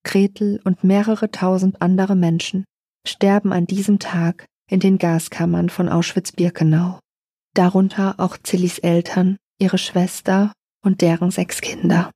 Gretel 0.04 0.60
und 0.64 0.84
mehrere 0.84 1.32
tausend 1.32 1.82
andere 1.82 2.16
Menschen 2.16 2.66
sterben 3.08 3.54
an 3.54 3.68
diesem 3.68 4.00
Tag 4.00 4.46
in 4.70 4.80
den 4.80 4.98
Gaskammern 4.98 5.70
von 5.70 5.90
Auschwitz-Birkenau. 5.90 7.00
Darunter 7.54 8.16
auch 8.18 8.38
Zillis 8.38 8.80
Eltern, 8.80 9.38
ihre 9.60 9.78
Schwester 9.78 10.52
und 10.84 11.02
deren 11.02 11.32
sechs 11.32 11.62
Kinder. 11.62 12.12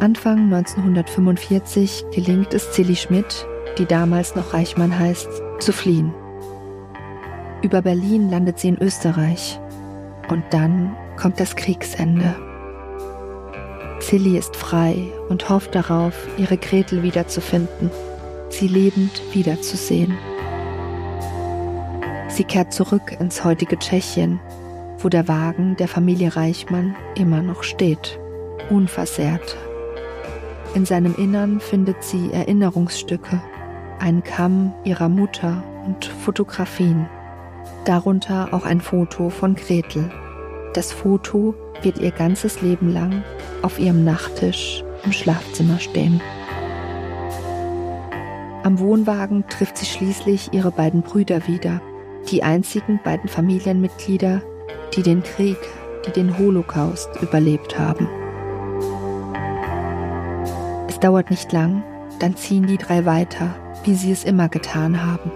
Anfang 0.00 0.52
1945 0.54 2.04
gelingt 2.14 2.54
es 2.54 2.70
Zilli 2.70 2.94
Schmidt, 2.94 3.44
die 3.78 3.84
damals 3.84 4.36
noch 4.36 4.54
Reichmann 4.54 4.96
heißt, 4.96 5.28
zu 5.58 5.72
fliehen. 5.72 6.14
Über 7.62 7.82
Berlin 7.82 8.30
landet 8.30 8.60
sie 8.60 8.68
in 8.68 8.78
Österreich. 8.80 9.58
Und 10.28 10.44
dann 10.50 10.94
kommt 11.16 11.40
das 11.40 11.56
Kriegsende. 11.56 12.36
Zilli 13.98 14.38
ist 14.38 14.54
frei 14.54 15.08
und 15.28 15.48
hofft 15.48 15.74
darauf, 15.74 16.14
ihre 16.36 16.58
Gretel 16.58 17.02
wiederzufinden, 17.02 17.90
sie 18.50 18.68
lebend 18.68 19.20
wiederzusehen. 19.32 20.16
Sie 22.28 22.44
kehrt 22.44 22.72
zurück 22.72 23.16
ins 23.18 23.42
heutige 23.42 23.76
Tschechien, 23.76 24.38
wo 24.98 25.08
der 25.08 25.26
Wagen 25.26 25.74
der 25.76 25.88
Familie 25.88 26.36
Reichmann 26.36 26.94
immer 27.16 27.42
noch 27.42 27.64
steht, 27.64 28.20
unversehrt. 28.70 29.56
In 30.74 30.84
seinem 30.84 31.14
Innern 31.16 31.60
findet 31.60 32.04
sie 32.04 32.30
Erinnerungsstücke, 32.32 33.40
einen 33.98 34.22
Kamm 34.22 34.74
ihrer 34.84 35.08
Mutter 35.08 35.62
und 35.86 36.04
Fotografien, 36.04 37.08
darunter 37.84 38.48
auch 38.52 38.64
ein 38.64 38.80
Foto 38.80 39.30
von 39.30 39.54
Gretel. 39.54 40.10
Das 40.74 40.92
Foto 40.92 41.54
wird 41.82 41.98
ihr 41.98 42.10
ganzes 42.10 42.60
Leben 42.60 42.92
lang 42.92 43.24
auf 43.62 43.78
ihrem 43.78 44.04
Nachttisch 44.04 44.84
im 45.04 45.12
Schlafzimmer 45.12 45.78
stehen. 45.78 46.20
Am 48.62 48.78
Wohnwagen 48.78 49.48
trifft 49.48 49.78
sie 49.78 49.86
schließlich 49.86 50.52
ihre 50.52 50.70
beiden 50.70 51.00
Brüder 51.00 51.46
wieder, 51.48 51.80
die 52.30 52.42
einzigen 52.42 53.00
beiden 53.02 53.28
Familienmitglieder, 53.28 54.42
die 54.94 55.02
den 55.02 55.22
Krieg, 55.22 55.58
die 56.06 56.12
den 56.12 56.36
Holocaust 56.38 57.08
überlebt 57.22 57.78
haben. 57.78 58.06
Es 60.98 61.02
dauert 61.02 61.30
nicht 61.30 61.52
lang, 61.52 61.84
dann 62.18 62.36
ziehen 62.36 62.66
die 62.66 62.76
drei 62.76 63.04
weiter, 63.04 63.54
wie 63.84 63.94
sie 63.94 64.10
es 64.10 64.24
immer 64.24 64.48
getan 64.48 65.06
haben. 65.06 65.30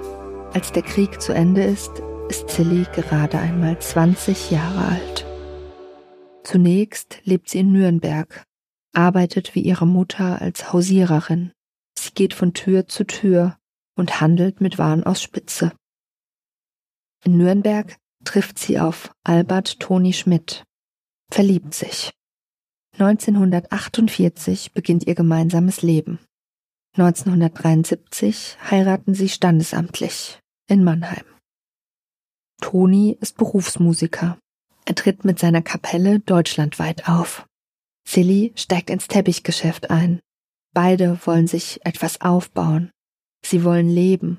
Als 0.52 0.72
der 0.72 0.82
Krieg 0.82 1.22
zu 1.22 1.32
Ende 1.32 1.62
ist, 1.62 2.02
ist 2.28 2.50
Silly 2.50 2.84
gerade 2.92 3.38
einmal 3.38 3.78
20 3.78 4.50
Jahre 4.50 4.86
alt. 4.86 5.24
Zunächst 6.42 7.20
lebt 7.22 7.48
sie 7.48 7.60
in 7.60 7.70
Nürnberg, 7.70 8.44
arbeitet 8.92 9.54
wie 9.54 9.60
ihre 9.60 9.86
Mutter 9.86 10.42
als 10.42 10.72
Hausiererin. 10.72 11.52
Sie 11.96 12.10
geht 12.10 12.34
von 12.34 12.54
Tür 12.54 12.88
zu 12.88 13.04
Tür 13.04 13.56
und 13.94 14.20
handelt 14.20 14.60
mit 14.60 14.78
Waren 14.78 15.04
aus 15.04 15.22
Spitze. 15.22 15.70
In 17.24 17.36
Nürnberg 17.36 17.98
trifft 18.24 18.58
sie 18.58 18.80
auf 18.80 19.12
Albert 19.22 19.78
Toni 19.78 20.12
Schmidt, 20.12 20.64
verliebt 21.30 21.72
sich. 21.72 22.10
1948 22.98 24.72
beginnt 24.72 25.06
ihr 25.06 25.14
gemeinsames 25.14 25.82
Leben. 25.82 26.18
1973 26.96 28.58
heiraten 28.70 29.14
sie 29.14 29.30
standesamtlich 29.30 30.38
in 30.68 30.84
Mannheim. 30.84 31.24
Toni 32.60 33.16
ist 33.20 33.38
Berufsmusiker. 33.38 34.38
Er 34.84 34.94
tritt 34.94 35.24
mit 35.24 35.38
seiner 35.38 35.62
Kapelle 35.62 36.20
deutschlandweit 36.20 37.08
auf. 37.08 37.46
Silly 38.06 38.52
steigt 38.56 38.90
ins 38.90 39.08
Teppichgeschäft 39.08 39.90
ein. 39.90 40.20
Beide 40.74 41.18
wollen 41.24 41.46
sich 41.46 41.80
etwas 41.84 42.20
aufbauen. 42.20 42.90
Sie 43.44 43.64
wollen 43.64 43.88
leben. 43.88 44.38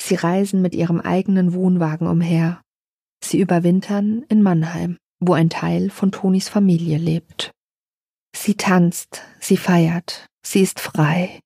Sie 0.00 0.14
reisen 0.14 0.62
mit 0.62 0.74
ihrem 0.74 1.00
eigenen 1.00 1.52
Wohnwagen 1.52 2.06
umher. 2.06 2.60
Sie 3.22 3.40
überwintern 3.40 4.24
in 4.28 4.42
Mannheim, 4.42 4.98
wo 5.20 5.32
ein 5.34 5.50
Teil 5.50 5.90
von 5.90 6.10
Tonis 6.12 6.48
Familie 6.48 6.98
lebt. 6.98 7.52
Sie 8.34 8.54
tanzt, 8.54 9.22
sie 9.40 9.56
feiert, 9.56 10.26
sie 10.42 10.62
ist 10.62 10.80
frei 10.80 11.40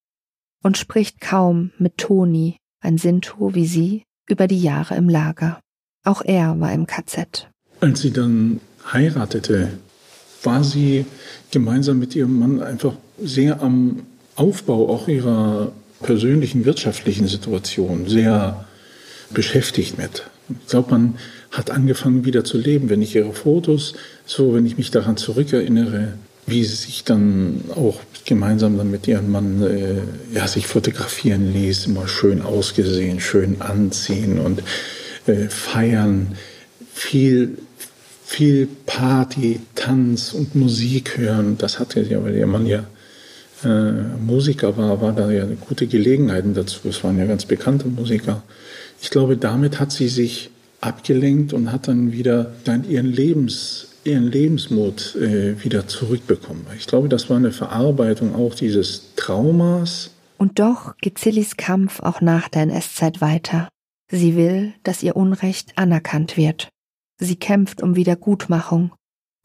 und 0.63 0.79
spricht 0.79 1.21
kaum 1.21 1.73
mit 1.79 1.99
Toni, 1.99 2.57
ein 2.81 2.99
Sinto 2.99 3.55
wie 3.55 3.67
sie, 3.67 4.03
über 4.29 4.47
die 4.47 4.61
Jahre 4.61 4.97
im 4.97 5.09
Lager. 5.09 5.61
Auch 6.05 6.23
er 6.25 6.59
war 6.61 6.73
im 6.73 6.87
KZ. 6.87 7.49
Als 7.81 8.01
sie 8.01 8.13
dann 8.13 8.61
heiratete, 8.93 9.79
war 10.43 10.65
sie 10.65 11.05
gemeinsam 11.51 11.99
mit 11.99 12.15
ihrem 12.15 12.39
Mann 12.39 12.63
einfach 12.63 12.95
sehr 13.19 13.61
am 13.61 14.07
Aufbau 14.37 14.89
auch 14.89 15.09
ihrer 15.09 15.73
persönlichen 16.03 16.65
wirtschaftlichen 16.65 17.27
Situation 17.27 18.09
sehr 18.09 18.67
beschäftigt 19.31 19.99
mit. 19.99 20.25
Ich 20.49 20.69
glaube, 20.69 20.91
man 20.93 21.19
hat 21.51 21.71
angefangen 21.71 22.25
wieder 22.25 22.45
zu 22.45 22.59
leben. 22.59 22.89
Wenn 22.89 23.03
ich 23.03 23.17
ihre 23.17 23.33
Fotos, 23.33 23.95
so 24.27 24.55
wenn 24.55 24.67
ich 24.67 24.77
mich 24.77 24.91
daran 24.91 25.17
zurückerinnere, 25.17 26.13
wie 26.47 26.65
sie 26.65 26.77
sich 26.77 27.05
dann 27.05 27.63
auch 27.75 28.01
gemeinsam 28.25 28.79
dann 28.79 28.91
mit 28.91 29.09
ihrem 29.09 29.31
Mann 29.31 29.63
äh, 29.63 30.03
ja, 30.33 30.47
sich 30.47 30.67
fotografieren 30.67 31.53
ließ, 31.53 31.87
immer 31.87 32.07
schön 32.07 32.43
ausgesehen, 32.43 33.21
schön 33.21 33.61
anziehen 33.61 34.39
und 34.39 34.63
äh, 35.27 35.49
feiern, 35.49 36.37
viel, 36.93 37.59
viel 38.25 38.69
Party, 38.87 39.61
Tanz 39.75 40.33
und 40.33 40.55
Musik 40.55 41.19
hören. 41.19 41.59
Das 41.59 41.79
hatte 41.79 42.01
ja, 42.03 42.23
weil 42.23 42.37
ihr 42.37 42.47
Mann 42.47 42.67
ja 42.67 42.85
äh, 43.65 43.93
Musiker 44.25 44.77
war, 44.77 45.01
war 45.01 45.13
da 45.13 45.31
ja 45.31 45.47
gute 45.61 45.87
Gelegenheiten 45.87 46.55
dazu. 46.55 46.89
Es 46.89 47.03
waren 47.03 47.19
ja 47.19 47.27
ganz 47.27 47.45
bekannte 47.45 47.89
Musiker. 47.89 48.43
Ich 49.01 49.11
glaube, 49.11 49.37
damit 49.37 49.81
hat 49.81 49.93
sie 49.93 50.09
sich 50.09 50.51
abgelenkt 50.81 51.53
und 51.53 51.73
hat 51.73 51.89
dann 51.89 52.13
wieder 52.13 52.53
ihren 52.89 53.07
Lebens 53.07 53.89
ihren 54.07 54.31
Lebensmut 54.31 55.17
äh, 55.17 55.63
wieder 55.63 55.87
zurückbekommen. 55.87 56.67
Ich 56.77 56.87
glaube, 56.87 57.09
das 57.09 57.29
war 57.29 57.37
eine 57.37 57.53
Verarbeitung 57.53 58.35
auch 58.35 58.55
dieses 58.55 59.15
Traumas. 59.17 60.11
Und 60.39 60.59
doch 60.59 60.97
geht 60.99 61.19
Sillis 61.19 61.57
Kampf 61.57 62.01
auch 62.01 62.21
nach 62.21 62.49
der 62.49 62.63
NS-Zeit 62.63 63.21
weiter. 63.21 63.69
Sie 64.11 64.37
will, 64.37 64.75
dass 64.83 65.03
ihr 65.03 65.17
Unrecht 65.17 65.77
anerkannt 65.77 66.37
wird. 66.37 66.69
Sie 67.19 67.37
kämpft 67.37 67.83
um 67.83 67.97
Wiedergutmachung 67.97 68.93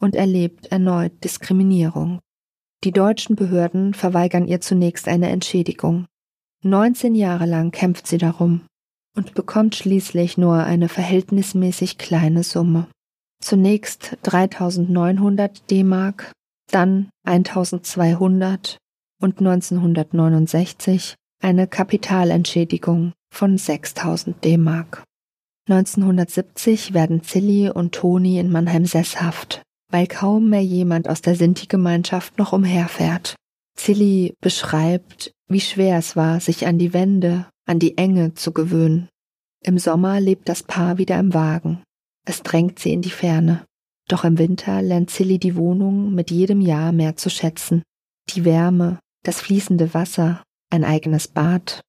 und 0.00 0.14
erlebt 0.14 0.66
erneut 0.66 1.24
Diskriminierung. 1.24 2.20
Die 2.84 2.92
deutschen 2.92 3.36
Behörden 3.36 3.94
verweigern 3.94 4.46
ihr 4.46 4.60
zunächst 4.60 5.08
eine 5.08 5.30
Entschädigung. 5.30 6.06
19 6.64 7.14
Jahre 7.14 7.46
lang 7.46 7.70
kämpft 7.70 8.06
sie 8.06 8.18
darum 8.18 8.62
und 9.16 9.34
bekommt 9.34 9.74
schließlich 9.74 10.38
nur 10.38 10.56
eine 10.56 10.88
verhältnismäßig 10.88 11.98
kleine 11.98 12.42
Summe. 12.42 12.88
Zunächst 13.42 14.16
3900 14.22 15.68
D-Mark, 15.68 16.30
dann 16.70 17.10
1200 17.26 18.78
und 19.20 19.38
1969 19.40 21.16
eine 21.42 21.66
Kapitalentschädigung 21.66 23.12
von 23.34 23.58
6000 23.58 24.44
D-Mark. 24.44 25.02
1970 25.68 26.94
werden 26.94 27.24
Zilli 27.24 27.68
und 27.68 27.92
Toni 27.92 28.38
in 28.38 28.52
Mannheim 28.52 28.86
sesshaft, 28.86 29.62
weil 29.90 30.06
kaum 30.06 30.48
mehr 30.48 30.62
jemand 30.62 31.08
aus 31.08 31.20
der 31.20 31.34
Sinti-Gemeinschaft 31.34 32.38
noch 32.38 32.52
umherfährt. 32.52 33.34
Zilli 33.76 34.34
beschreibt, 34.40 35.32
wie 35.48 35.60
schwer 35.60 35.98
es 35.98 36.14
war, 36.14 36.38
sich 36.38 36.68
an 36.68 36.78
die 36.78 36.92
Wände, 36.92 37.48
an 37.66 37.80
die 37.80 37.98
Enge 37.98 38.34
zu 38.34 38.52
gewöhnen. 38.52 39.08
Im 39.64 39.78
Sommer 39.78 40.20
lebt 40.20 40.48
das 40.48 40.62
Paar 40.62 40.98
wieder 40.98 41.18
im 41.18 41.34
Wagen. 41.34 41.82
Es 42.24 42.42
drängt 42.42 42.78
sie 42.78 42.92
in 42.92 43.02
die 43.02 43.10
Ferne. 43.10 43.64
Doch 44.08 44.24
im 44.24 44.38
Winter 44.38 44.82
lernt 44.82 45.10
Zilli 45.10 45.38
die 45.38 45.56
Wohnung 45.56 46.14
mit 46.14 46.30
jedem 46.30 46.60
Jahr 46.60 46.92
mehr 46.92 47.16
zu 47.16 47.30
schätzen. 47.30 47.82
Die 48.30 48.44
Wärme, 48.44 48.98
das 49.24 49.40
fließende 49.40 49.94
Wasser, 49.94 50.42
ein 50.70 50.84
eigenes 50.84 51.28
Bad, 51.28 51.82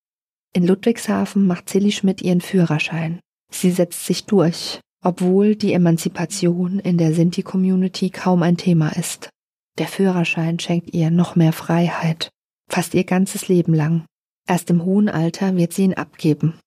in 0.56 0.68
Ludwigshafen 0.68 1.48
macht 1.48 1.68
Silly 1.68 1.92
Schmidt 1.92 2.22
ihren 2.22 2.42
Führerschein. 2.42 3.20
Sie 3.52 3.72
setzt 3.72 4.06
sich 4.06 4.26
durch, 4.26 4.80
obwohl 5.04 5.56
die 5.56 5.74
Emanzipation 5.74 6.80
in 6.80 7.00
der 7.00 7.14
Sinti-Community 7.14 8.12
kaum 8.12 8.44
ein 8.44 8.58
Thema 8.58 8.90
ist. 8.96 9.30
Der 9.80 9.88
Führerschein 9.88 10.60
schenkt 10.60 10.94
ihr 10.94 11.10
noch 11.10 11.36
mehr 11.36 11.54
Freiheit, 11.54 12.30
fast 12.70 12.94
ihr 12.94 13.04
ganzes 13.04 13.48
Leben 13.48 13.74
lang. 13.74 14.06
Erst 14.48 14.70
im 14.70 14.86
hohen 14.86 15.10
Alter 15.10 15.56
wird 15.56 15.74
sie 15.74 15.86
ihn 15.86 15.96
abgeben. 15.96 16.60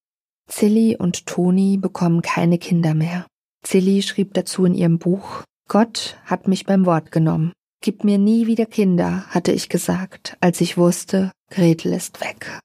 Silly 0.49 0.97
und 0.97 1.25
Toni 1.25 1.77
bekommen 1.77 2.21
keine 2.21 2.57
Kinder 2.57 2.93
mehr. 2.93 3.25
Silly 3.65 4.01
schrieb 4.01 4.33
dazu 4.33 4.65
in 4.65 4.73
ihrem 4.73 4.99
Buch, 4.99 5.43
Gott 5.67 6.17
hat 6.25 6.47
mich 6.47 6.65
beim 6.65 6.85
Wort 6.85 7.11
genommen. 7.11 7.51
Gib 7.81 8.03
mir 8.03 8.17
nie 8.17 8.47
wieder 8.47 8.65
Kinder, 8.65 9.25
hatte 9.27 9.51
ich 9.51 9.69
gesagt, 9.69 10.37
als 10.39 10.61
ich 10.61 10.77
wusste, 10.77 11.31
Gretel 11.49 11.93
ist 11.93 12.21
weg. 12.21 12.59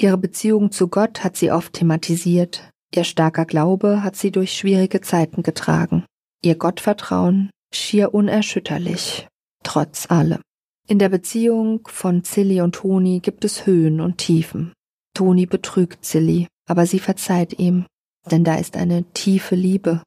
Ihre 0.00 0.18
Beziehung 0.18 0.70
zu 0.70 0.88
Gott 0.88 1.24
hat 1.24 1.36
sie 1.36 1.50
oft 1.52 1.74
thematisiert, 1.74 2.70
ihr 2.94 3.04
starker 3.04 3.44
Glaube 3.44 4.02
hat 4.02 4.16
sie 4.16 4.30
durch 4.30 4.52
schwierige 4.52 5.00
Zeiten 5.00 5.42
getragen, 5.42 6.04
ihr 6.42 6.54
Gottvertrauen 6.56 7.50
schier 7.72 8.14
unerschütterlich, 8.14 9.28
trotz 9.62 10.10
allem. 10.10 10.40
In 10.86 10.98
der 10.98 11.10
Beziehung 11.10 11.86
von 11.86 12.24
Zilli 12.24 12.62
und 12.62 12.76
Toni 12.76 13.20
gibt 13.20 13.44
es 13.44 13.66
Höhen 13.66 14.00
und 14.00 14.18
Tiefen. 14.18 14.72
Toni 15.14 15.46
betrügt 15.46 16.04
Zilli, 16.04 16.46
aber 16.66 16.86
sie 16.86 16.98
verzeiht 16.98 17.58
ihm, 17.58 17.84
denn 18.30 18.44
da 18.44 18.54
ist 18.54 18.76
eine 18.76 19.04
tiefe 19.12 19.54
Liebe. 19.54 20.02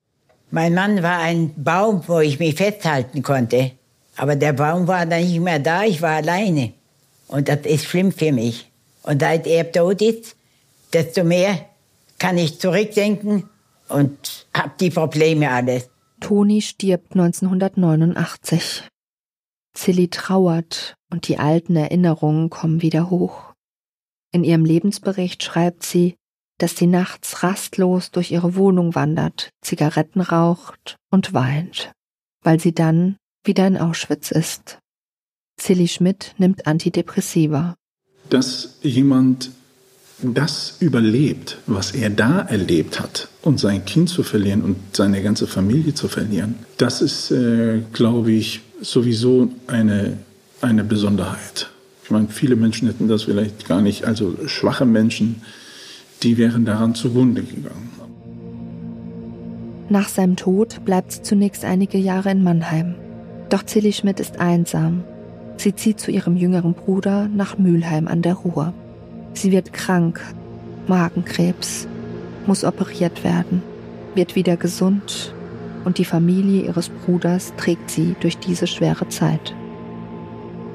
Mein 0.52 0.74
Mann 0.74 1.02
war 1.02 1.20
ein 1.20 1.54
Baum, 1.56 2.04
wo 2.08 2.20
ich 2.20 2.40
mich 2.40 2.56
festhalten 2.56 3.24
konnte. 3.24 3.72
Aber 4.18 4.36
der 4.36 4.54
Baum 4.54 4.88
war 4.88 5.06
dann 5.06 5.24
nicht 5.24 5.40
mehr 5.40 5.60
da, 5.60 5.84
ich 5.84 6.02
war 6.02 6.18
alleine. 6.18 6.74
Und 7.28 7.48
das 7.48 7.62
ist 7.62 7.86
schlimm 7.86 8.12
für 8.12 8.34
mich. 8.34 8.70
Und 9.04 9.22
seit 9.22 9.48
er 9.48 9.72
tot 9.72 10.02
ist, 10.02 10.36
desto 10.92 11.24
mehr 11.24 11.66
kann 12.20 12.38
ich 12.38 12.60
zurückdenken 12.60 13.50
und 13.88 14.46
habe 14.54 14.74
die 14.80 14.90
Probleme 14.90 15.50
alles. 15.50 15.90
Toni 16.20 16.62
stirbt 16.62 17.14
1989. 17.14 18.84
Zilli 19.74 20.10
trauert 20.10 20.96
und 21.10 21.30
die 21.30 21.40
alten 21.40 21.78
Erinnerungen 21.78 22.50
kommen 22.50 22.82
wieder 22.82 23.10
hoch. 23.10 23.54
In 24.34 24.44
ihrem 24.44 24.66
Lebensbericht 24.66 25.44
schreibt 25.44 25.84
sie, 25.84 26.16
dass 26.62 26.78
sie 26.78 26.88
nachts 26.88 27.44
rastlos 27.44 28.12
durch 28.12 28.32
ihre 28.32 28.56
Wohnung 28.56 28.96
wandert, 28.96 29.50
Zigaretten 29.62 30.22
raucht 30.22 30.96
und 31.10 31.34
weint, 31.34 31.92
weil 32.44 32.60
sie 32.60 32.74
dann 32.74 33.18
wieder 33.44 33.66
in 33.68 33.78
Auschwitz 33.78 34.32
ist. 34.32 34.80
Zilli 35.58 35.88
Schmidt 35.88 36.34
nimmt 36.38 36.68
Antidepressiva 36.68 37.76
dass 38.32 38.78
jemand 38.82 39.52
das 40.24 40.78
überlebt, 40.80 41.58
was 41.68 41.92
er 41.92 42.10
da 42.10 42.42
erlebt 42.42 43.00
hat, 43.00 43.28
und 43.42 43.60
sein 43.60 43.86
Kind 43.86 44.08
zu 44.10 44.24
verlieren 44.24 44.62
und 44.62 44.78
seine 44.94 45.24
ganze 45.24 45.48
Familie 45.48 45.94
zu 45.94 46.08
verlieren, 46.08 46.56
das 46.78 47.02
ist, 47.02 47.32
äh, 47.32 47.82
glaube 47.92 48.32
ich, 48.32 48.62
sowieso 48.82 49.52
eine, 49.68 50.18
eine 50.62 50.84
Besonderheit. 50.84 51.70
Ich 52.04 52.12
meine, 52.12 52.28
viele 52.30 52.56
Menschen 52.56 52.88
hätten 52.88 53.08
das 53.08 53.24
vielleicht 53.24 53.68
gar 53.68 53.82
nicht, 53.82 54.06
also 54.06 54.38
schwache 54.46 54.86
Menschen, 54.86 55.42
die 56.24 56.38
wären 56.38 56.66
daran 56.66 56.96
zugrunde 56.96 57.44
gegangen. 57.44 57.90
Nach 59.90 60.08
seinem 60.08 60.36
Tod 60.36 60.86
bleibt 60.86 61.12
sie 61.12 61.22
zunächst 61.22 61.66
einige 61.66 61.98
Jahre 61.98 62.32
in 62.32 62.44
Mannheim. 62.44 62.96
Doch 63.50 63.64
Zilli 63.64 63.92
Schmidt 63.92 64.20
ist 64.20 64.40
einsam 64.40 65.04
Sie 65.62 65.76
zieht 65.76 66.00
zu 66.00 66.10
ihrem 66.10 66.38
jüngeren 66.38 66.74
Bruder 66.74 67.28
nach 67.28 67.60
Mülheim 67.60 68.08
an 68.08 68.24
der 68.24 68.34
Ruhr. 68.34 68.74
Sie 69.34 69.52
wird 69.52 69.74
krank, 69.74 70.20
Magenkrebs, 70.88 71.88
muss 72.48 72.64
operiert 72.64 73.24
werden, 73.24 73.62
wird 74.16 74.36
wieder 74.36 74.58
gesund 74.58 75.36
und 75.86 76.00
die 76.00 76.06
Familie 76.06 76.64
ihres 76.64 76.90
Bruders 76.90 77.54
trägt 77.58 77.92
sie 77.92 78.16
durch 78.22 78.40
diese 78.40 78.66
schwere 78.66 79.08
Zeit. 79.10 79.54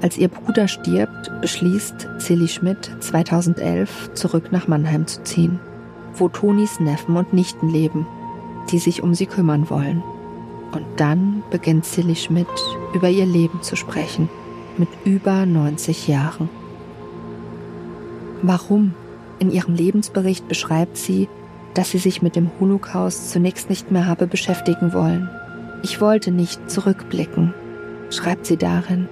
Als 0.02 0.18
ihr 0.18 0.28
Bruder 0.28 0.68
stirbt, 0.68 1.30
beschließt 1.40 2.08
Silly 2.18 2.48
Schmidt 2.48 2.90
2011 3.00 4.12
zurück 4.14 4.52
nach 4.52 4.68
Mannheim 4.68 5.06
zu 5.06 5.22
ziehen, 5.22 5.58
wo 6.14 6.28
Tonis 6.28 6.80
Neffen 6.80 7.16
und 7.16 7.32
Nichten 7.32 7.68
leben, 7.68 8.06
die 8.70 8.78
sich 8.78 9.02
um 9.02 9.14
sie 9.14 9.26
kümmern 9.26 9.70
wollen. 9.70 10.02
Und 10.72 10.84
dann 10.96 11.42
beginnt 11.50 11.86
Silly 11.86 12.16
Schmidt 12.16 12.46
über 12.94 13.08
ihr 13.08 13.26
Leben 13.26 13.62
zu 13.62 13.76
sprechen 13.76 14.28
mit 14.78 14.88
über 15.04 15.46
90 15.46 16.08
Jahren. 16.08 16.48
Warum? 18.42 18.94
In 19.38 19.50
ihrem 19.50 19.74
Lebensbericht 19.74 20.48
beschreibt 20.48 20.96
sie, 20.96 21.28
dass 21.74 21.90
sie 21.90 21.98
sich 21.98 22.22
mit 22.22 22.36
dem 22.36 22.50
Holocaust 22.58 23.30
zunächst 23.30 23.68
nicht 23.68 23.90
mehr 23.90 24.06
habe 24.06 24.26
beschäftigen 24.26 24.92
wollen. 24.92 25.28
Ich 25.82 26.00
wollte 26.00 26.30
nicht 26.30 26.70
zurückblicken, 26.70 27.52
schreibt 28.10 28.46
sie 28.46 28.56
darin. 28.56 29.08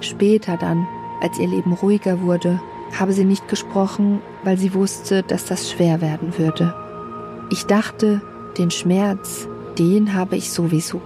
Später 0.00 0.56
dann, 0.56 0.86
als 1.20 1.38
ihr 1.38 1.48
Leben 1.48 1.72
ruhiger 1.72 2.20
wurde, 2.22 2.60
habe 2.98 3.12
sie 3.12 3.24
nicht 3.24 3.48
gesprochen, 3.48 4.20
weil 4.44 4.58
sie 4.58 4.74
wusste, 4.74 5.22
dass 5.22 5.44
das 5.44 5.70
schwer 5.70 6.00
werden 6.00 6.38
würde. 6.38 6.74
Ich 7.50 7.64
dachte, 7.64 8.22
den 8.58 8.70
Schmerz, 8.70 9.48
den 9.78 10.14
habe 10.14 10.36
ich 10.36 10.50
sowieso. 10.50 11.00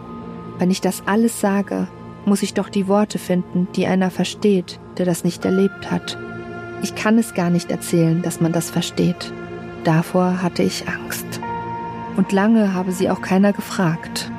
Wenn 0.59 0.71
ich 0.71 0.81
das 0.81 1.03
alles 1.07 1.41
sage, 1.41 1.89
muss 2.27 2.43
ich 2.43 2.55
doch 2.55 2.69
die 2.69 2.87
Worte 2.87 3.19
finden, 3.19 3.69
die 3.75 3.87
einer 3.87 4.11
versteht, 4.11 4.79
der 4.99 5.07
das 5.07 5.25
nicht 5.25 5.45
erlebt 5.45 5.91
hat. 5.91 6.19
Ich 6.83 6.95
kann 6.95 7.19
es 7.19 7.35
gar 7.35 7.51
nicht 7.51 7.71
erzählen, 7.71 8.23
dass 8.23 8.41
man 8.41 8.53
das 8.53 8.71
versteht. 8.71 9.33
Davor 9.85 10.43
hatte 10.43 10.63
ich 10.63 10.89
Angst. 10.89 11.41
Und 12.17 12.33
lange 12.33 12.75
habe 12.75 12.93
sie 12.93 13.11
auch 13.11 13.23
keiner 13.23 13.53
gefragt. 13.53 14.31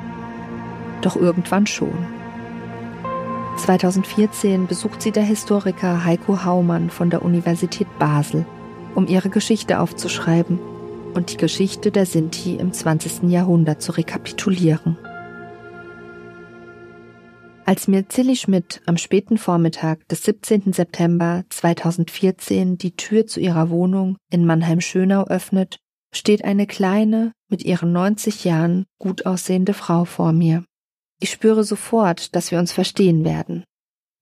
Doch 1.00 1.16
irgendwann 1.16 1.66
schon. 1.66 2.06
2014 3.62 4.66
besucht 4.66 5.02
sie 5.02 5.12
der 5.12 5.22
Historiker 5.22 6.04
Heiko 6.04 6.44
Haumann 6.44 6.90
von 6.90 7.10
der 7.10 7.22
Universität 7.22 7.86
Basel, 8.00 8.44
um 8.96 9.06
ihre 9.06 9.28
Geschichte 9.30 9.78
aufzuschreiben 9.78 10.58
und 11.14 11.30
die 11.30 11.36
Geschichte 11.36 11.92
der 11.92 12.04
Sinti 12.04 12.56
im 12.56 12.72
20. 12.72 13.30
Jahrhundert 13.30 13.80
zu 13.80 13.92
rekapitulieren. 13.92 14.98
Als 17.64 17.86
mir 17.86 18.08
Zilli 18.08 18.34
Schmidt 18.34 18.80
am 18.86 18.96
späten 18.96 19.38
Vormittag 19.38 20.08
des 20.08 20.24
17. 20.24 20.72
September 20.72 21.44
2014 21.48 22.78
die 22.78 22.96
Tür 22.96 23.28
zu 23.28 23.38
ihrer 23.38 23.70
Wohnung 23.70 24.16
in 24.28 24.44
Mannheim-Schönau 24.44 25.28
öffnet, 25.28 25.78
steht 26.12 26.42
eine 26.42 26.66
kleine, 26.66 27.30
mit 27.48 27.64
ihren 27.64 27.92
90 27.92 28.42
Jahren 28.42 28.86
gut 28.98 29.24
aussehende 29.24 29.72
Frau 29.72 30.04
vor 30.04 30.32
mir. 30.32 30.64
Ich 31.22 31.30
spüre 31.30 31.62
sofort, 31.62 32.34
dass 32.34 32.50
wir 32.50 32.58
uns 32.58 32.72
verstehen 32.72 33.24
werden. 33.24 33.62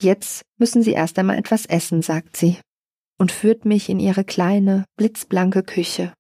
Jetzt 0.03 0.43
müssen 0.59 0.83
Sie 0.83 0.93
erst 0.93 1.19
einmal 1.19 1.39
etwas 1.39 1.65
essen, 1.65 2.03
sagt 2.03 2.37
sie, 2.37 2.59
und 3.19 3.33
führt 3.33 3.65
mich 3.65 3.89
in 3.89 3.99
ihre 3.99 4.23
kleine, 4.23 4.85
blitzblanke 4.99 5.63
Küche. 5.63 6.13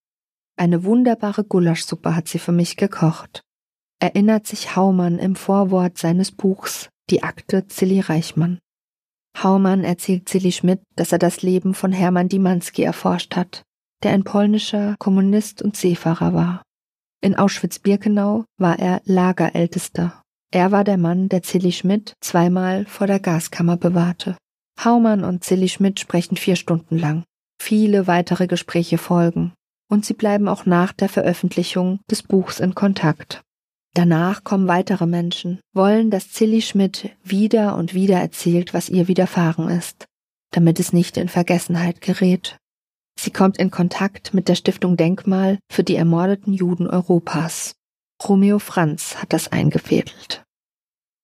Eine 0.57 0.83
wunderbare 0.85 1.45
Gulaschsuppe 1.45 2.16
hat 2.16 2.29
sie 2.29 2.38
für 2.38 2.53
mich 2.53 2.79
gekocht. 2.79 3.43
Erinnert 3.99 4.47
sich 4.47 4.75
Haumann 4.75 5.19
im 5.19 5.37
Vorwort 5.37 5.99
seines 5.99 6.33
Buchs 6.33 6.88
Die 7.11 7.23
Akte 7.23 7.66
Zilli 7.66 8.01
Reichmann. 8.01 8.59
Haumann 9.37 9.85
erzählt 9.85 10.31
Zilli 10.31 10.51
Schmidt, 10.51 10.81
dass 10.97 11.12
er 11.12 11.19
das 11.19 11.43
Leben 11.43 11.75
von 11.75 11.93
Hermann 11.93 12.31
Dimanski 12.31 12.85
erforscht 12.85 13.37
hat, 13.37 13.64
der 14.03 14.12
ein 14.12 14.25
polnischer 14.25 14.97
Kommunist 14.99 15.61
und 15.61 15.77
Seefahrer 15.77 16.33
war. 16.33 16.62
In 17.21 17.37
Auschwitz-Birkenau 17.37 18.47
war 18.57 18.79
er 18.79 19.03
Lagerältester. 19.05 20.20
Er 20.53 20.73
war 20.73 20.83
der 20.83 20.99
Mann, 20.99 21.29
der 21.29 21.43
Zilli 21.43 21.71
Schmidt 21.71 22.15
zweimal 22.21 22.85
vor 22.87 23.07
der 23.07 23.21
Gaskammer 23.21 23.77
bewahrte. 23.77 24.37
Haumann 24.85 25.23
und 25.23 25.45
Zilli 25.45 25.69
Schmidt 25.69 26.01
sprechen 26.01 26.37
vier 26.37 26.57
Stunden 26.57 26.99
lang. 26.99 27.25
Viele 27.63 28.07
weitere 28.07 28.47
Gespräche 28.47 28.99
folgen. 28.99 29.53
Und 29.89 30.05
sie 30.05 30.15
bleiben 30.15 30.49
auch 30.49 30.67
nach 30.67 30.93
der 30.93 31.09
Veröffentlichung 31.09 32.01
des 32.11 32.23
Buchs 32.23 32.59
in 32.59 32.75
Kontakt. 32.75 33.43
Danach 33.95 34.45
kommen 34.45 34.69
weitere 34.69 35.07
Menschen, 35.07 35.61
wollen, 35.73 36.11
dass 36.11 36.31
Zilli 36.31 36.63
Schmidt 36.63 37.11
wieder 37.25 37.77
und 37.77 37.95
wieder 37.95 38.19
erzählt, 38.19 38.73
was 38.73 38.89
ihr 38.89 39.09
widerfahren 39.09 39.69
ist, 39.69 40.07
damit 40.53 40.81
es 40.81 40.93
nicht 40.93 41.17
in 41.17 41.29
Vergessenheit 41.29 42.01
gerät. 42.01 42.57
Sie 43.19 43.31
kommt 43.31 43.59
in 43.59 43.71
Kontakt 43.71 44.33
mit 44.33 44.49
der 44.49 44.55
Stiftung 44.55 44.97
Denkmal 44.97 45.59
für 45.71 45.83
die 45.83 45.97
ermordeten 45.97 46.53
Juden 46.53 46.89
Europas. 46.89 47.75
Romeo 48.23 48.59
Franz 48.59 49.17
hat 49.17 49.33
das 49.33 49.49
eingefädelt. 49.49 50.45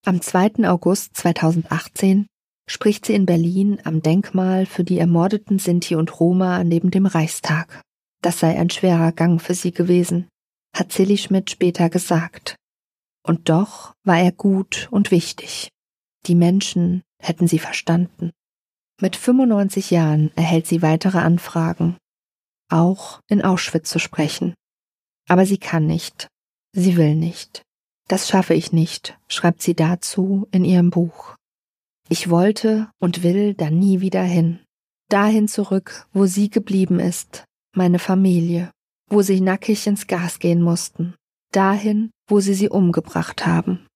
Am 0.06 0.22
2. 0.22 0.68
August 0.68 1.16
2018 1.16 2.26
spricht 2.68 3.06
sie 3.06 3.14
in 3.14 3.26
Berlin 3.26 3.80
am 3.84 4.02
Denkmal 4.02 4.66
für 4.66 4.82
die 4.82 4.98
ermordeten 4.98 5.58
Sinti 5.58 5.94
und 5.94 6.18
Roma 6.20 6.64
neben 6.64 6.90
dem 6.90 7.06
Reichstag. 7.06 7.82
Das 8.22 8.40
sei 8.40 8.58
ein 8.58 8.70
schwerer 8.70 9.12
Gang 9.12 9.40
für 9.40 9.54
sie 9.54 9.72
gewesen, 9.72 10.28
hat 10.74 10.90
Silly 10.90 11.18
Schmidt 11.18 11.50
später 11.50 11.90
gesagt. 11.90 12.56
Und 13.22 13.48
doch 13.48 13.92
war 14.04 14.18
er 14.18 14.32
gut 14.32 14.88
und 14.90 15.10
wichtig. 15.10 15.68
Die 16.26 16.34
Menschen 16.34 17.02
hätten 17.20 17.46
sie 17.46 17.58
verstanden. 17.58 18.30
Mit 19.00 19.16
95 19.16 19.90
Jahren 19.90 20.32
erhält 20.36 20.66
sie 20.66 20.80
weitere 20.80 21.18
Anfragen, 21.18 21.98
auch 22.70 23.20
in 23.28 23.42
Auschwitz 23.42 23.90
zu 23.90 23.98
sprechen. 23.98 24.54
Aber 25.28 25.44
sie 25.44 25.58
kann 25.58 25.86
nicht, 25.86 26.28
sie 26.76 26.96
will 26.96 27.16
nicht. 27.16 27.62
Das 28.08 28.28
schaffe 28.28 28.54
ich 28.54 28.72
nicht, 28.72 29.18
schreibt 29.26 29.62
sie 29.62 29.74
dazu 29.74 30.46
in 30.52 30.64
ihrem 30.64 30.90
Buch. 30.90 31.34
Ich 32.08 32.30
wollte 32.30 32.88
und 33.00 33.24
will 33.24 33.54
da 33.54 33.70
nie 33.70 34.00
wieder 34.00 34.22
hin. 34.22 34.60
Dahin 35.08 35.48
zurück, 35.48 36.06
wo 36.12 36.26
sie 36.26 36.50
geblieben 36.50 37.00
ist, 37.00 37.44
meine 37.74 37.98
Familie, 37.98 38.70
wo 39.08 39.22
sie 39.22 39.40
nackig 39.40 39.86
ins 39.86 40.06
Gas 40.06 40.38
gehen 40.38 40.62
mussten. 40.62 41.14
Dahin, 41.52 42.10
wo 42.28 42.38
sie 42.38 42.54
sie 42.54 42.68
umgebracht 42.68 43.46
haben. 43.46 43.86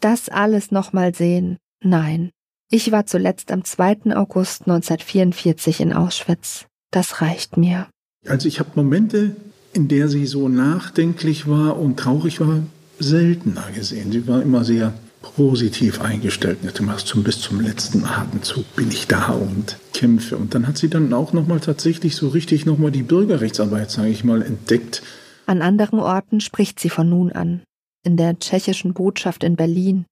Das 0.00 0.28
alles 0.28 0.70
nochmal 0.70 1.14
sehen? 1.14 1.58
Nein, 1.82 2.30
ich 2.70 2.92
war 2.92 3.06
zuletzt 3.06 3.52
am 3.52 3.64
2. 3.64 4.16
August 4.16 4.62
1944 4.62 5.80
in 5.80 5.92
Auschwitz. 5.92 6.66
Das 6.90 7.20
reicht 7.20 7.56
mir. 7.56 7.88
Also 8.26 8.48
ich 8.48 8.58
habe 8.58 8.70
Momente, 8.74 9.36
in 9.74 9.88
der 9.88 10.08
sie 10.08 10.26
so 10.26 10.48
nachdenklich 10.48 11.48
war 11.48 11.78
und 11.78 11.98
traurig 11.98 12.40
war, 12.40 12.60
seltener 12.98 13.66
gesehen. 13.74 14.12
Sie 14.12 14.26
war 14.26 14.40
immer 14.40 14.64
sehr 14.64 14.94
positiv 15.20 16.00
eingestellt. 16.00 16.58
Zum, 17.04 17.24
bis 17.24 17.40
zum 17.40 17.60
letzten 17.60 18.04
Atemzug 18.04 18.64
bin 18.76 18.88
ich 18.88 19.06
da 19.06 19.32
und 19.32 19.78
kämpfe. 19.92 20.36
Und 20.36 20.54
dann 20.54 20.66
hat 20.66 20.78
sie 20.78 20.88
dann 20.88 21.12
auch 21.12 21.32
nochmal 21.32 21.60
tatsächlich 21.60 22.14
so 22.14 22.28
richtig 22.28 22.66
nochmal 22.66 22.90
die 22.90 23.02
Bürgerrechtsarbeit, 23.02 23.90
sage 23.90 24.10
ich 24.10 24.22
mal, 24.22 24.42
entdeckt. 24.42 25.02
An 25.46 25.60
anderen 25.60 25.98
Orten 25.98 26.40
spricht 26.40 26.78
sie 26.78 26.90
von 26.90 27.08
nun 27.08 27.32
an. 27.32 27.62
In 28.04 28.16
der 28.16 28.38
tschechischen 28.38 28.94
Botschaft 28.94 29.44
in 29.44 29.56
Berlin, 29.56 30.04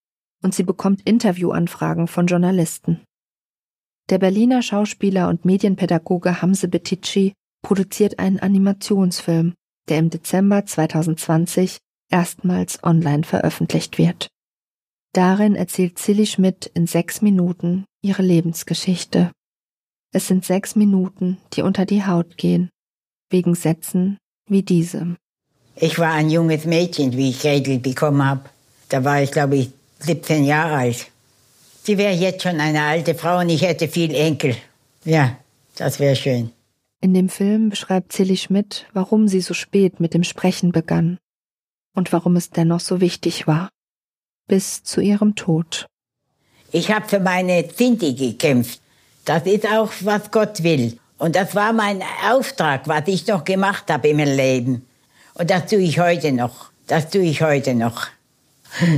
und 0.42 0.54
sie 0.54 0.64
bekommt 0.64 1.02
Interviewanfragen 1.04 2.08
von 2.08 2.26
Journalisten. 2.26 3.00
Der 4.10 4.18
Berliner 4.18 4.62
Schauspieler 4.62 5.28
und 5.28 5.44
Medienpädagoge 5.44 6.42
Hamse 6.42 6.68
Betici 6.68 7.34
produziert 7.62 8.18
einen 8.18 8.40
Animationsfilm, 8.40 9.54
der 9.88 9.98
im 9.98 10.10
Dezember 10.10 10.66
2020 10.66 11.78
erstmals 12.10 12.82
online 12.84 13.24
veröffentlicht 13.24 13.98
wird. 13.98 14.28
Darin 15.12 15.54
erzählt 15.54 15.98
Silly 15.98 16.26
Schmidt 16.26 16.70
in 16.74 16.86
sechs 16.86 17.22
Minuten 17.22 17.84
ihre 18.02 18.22
Lebensgeschichte. 18.22 19.30
Es 20.12 20.26
sind 20.26 20.44
sechs 20.44 20.76
Minuten, 20.76 21.38
die 21.54 21.62
unter 21.62 21.86
die 21.86 22.04
Haut 22.04 22.36
gehen, 22.36 22.70
wegen 23.30 23.54
Sätzen 23.54 24.18
wie 24.48 24.62
diesem. 24.62 25.16
Ich 25.76 25.98
war 25.98 26.12
ein 26.12 26.30
junges 26.30 26.64
Mädchen, 26.64 27.16
wie 27.16 27.30
ich 27.30 27.40
Gretel 27.40 27.78
bekommen 27.78 28.24
habe. 28.24 28.42
Da 28.88 29.04
war 29.04 29.22
ich, 29.22 29.30
glaube 29.30 29.56
ich, 29.56 29.70
17 30.00 30.44
Jahre 30.44 30.74
alt. 30.74 31.06
Sie 31.82 31.96
wäre 31.98 32.12
jetzt 32.12 32.42
schon 32.42 32.60
eine 32.60 32.82
alte 32.82 33.14
Frau 33.14 33.38
und 33.38 33.48
ich 33.48 33.62
hätte 33.62 33.88
viel 33.88 34.14
Enkel. 34.14 34.54
Ja, 35.04 35.36
das 35.76 35.98
wäre 35.98 36.14
schön. 36.14 36.52
In 37.02 37.14
dem 37.14 37.28
Film 37.28 37.68
beschreibt 37.68 38.12
Silly 38.12 38.36
Schmidt, 38.36 38.86
warum 38.92 39.26
sie 39.26 39.40
so 39.40 39.54
spät 39.54 39.98
mit 39.98 40.14
dem 40.14 40.22
Sprechen 40.22 40.70
begann 40.70 41.18
und 41.96 42.12
warum 42.12 42.36
es 42.36 42.50
dennoch 42.50 42.78
so 42.78 43.00
wichtig 43.00 43.48
war. 43.48 43.68
Bis 44.46 44.84
zu 44.84 45.00
ihrem 45.00 45.34
Tod. 45.34 45.86
Ich 46.70 46.92
habe 46.92 47.08
für 47.08 47.18
meine 47.18 47.68
Sinti 47.76 48.14
gekämpft. 48.14 48.80
Das 49.24 49.44
ist 49.46 49.66
auch, 49.66 49.90
was 50.00 50.30
Gott 50.30 50.62
will. 50.62 50.96
Und 51.18 51.34
das 51.34 51.54
war 51.56 51.72
mein 51.72 52.02
Auftrag, 52.30 52.86
was 52.86 53.08
ich 53.08 53.26
noch 53.26 53.44
gemacht 53.44 53.90
habe 53.90 54.08
im 54.08 54.18
Leben. 54.18 54.86
Und 55.34 55.50
das 55.50 55.66
tue 55.66 55.80
ich 55.80 55.98
heute 55.98 56.30
noch. 56.30 56.70
Das 56.86 57.10
tue 57.10 57.24
ich 57.24 57.42
heute 57.42 57.74
noch. 57.74 58.06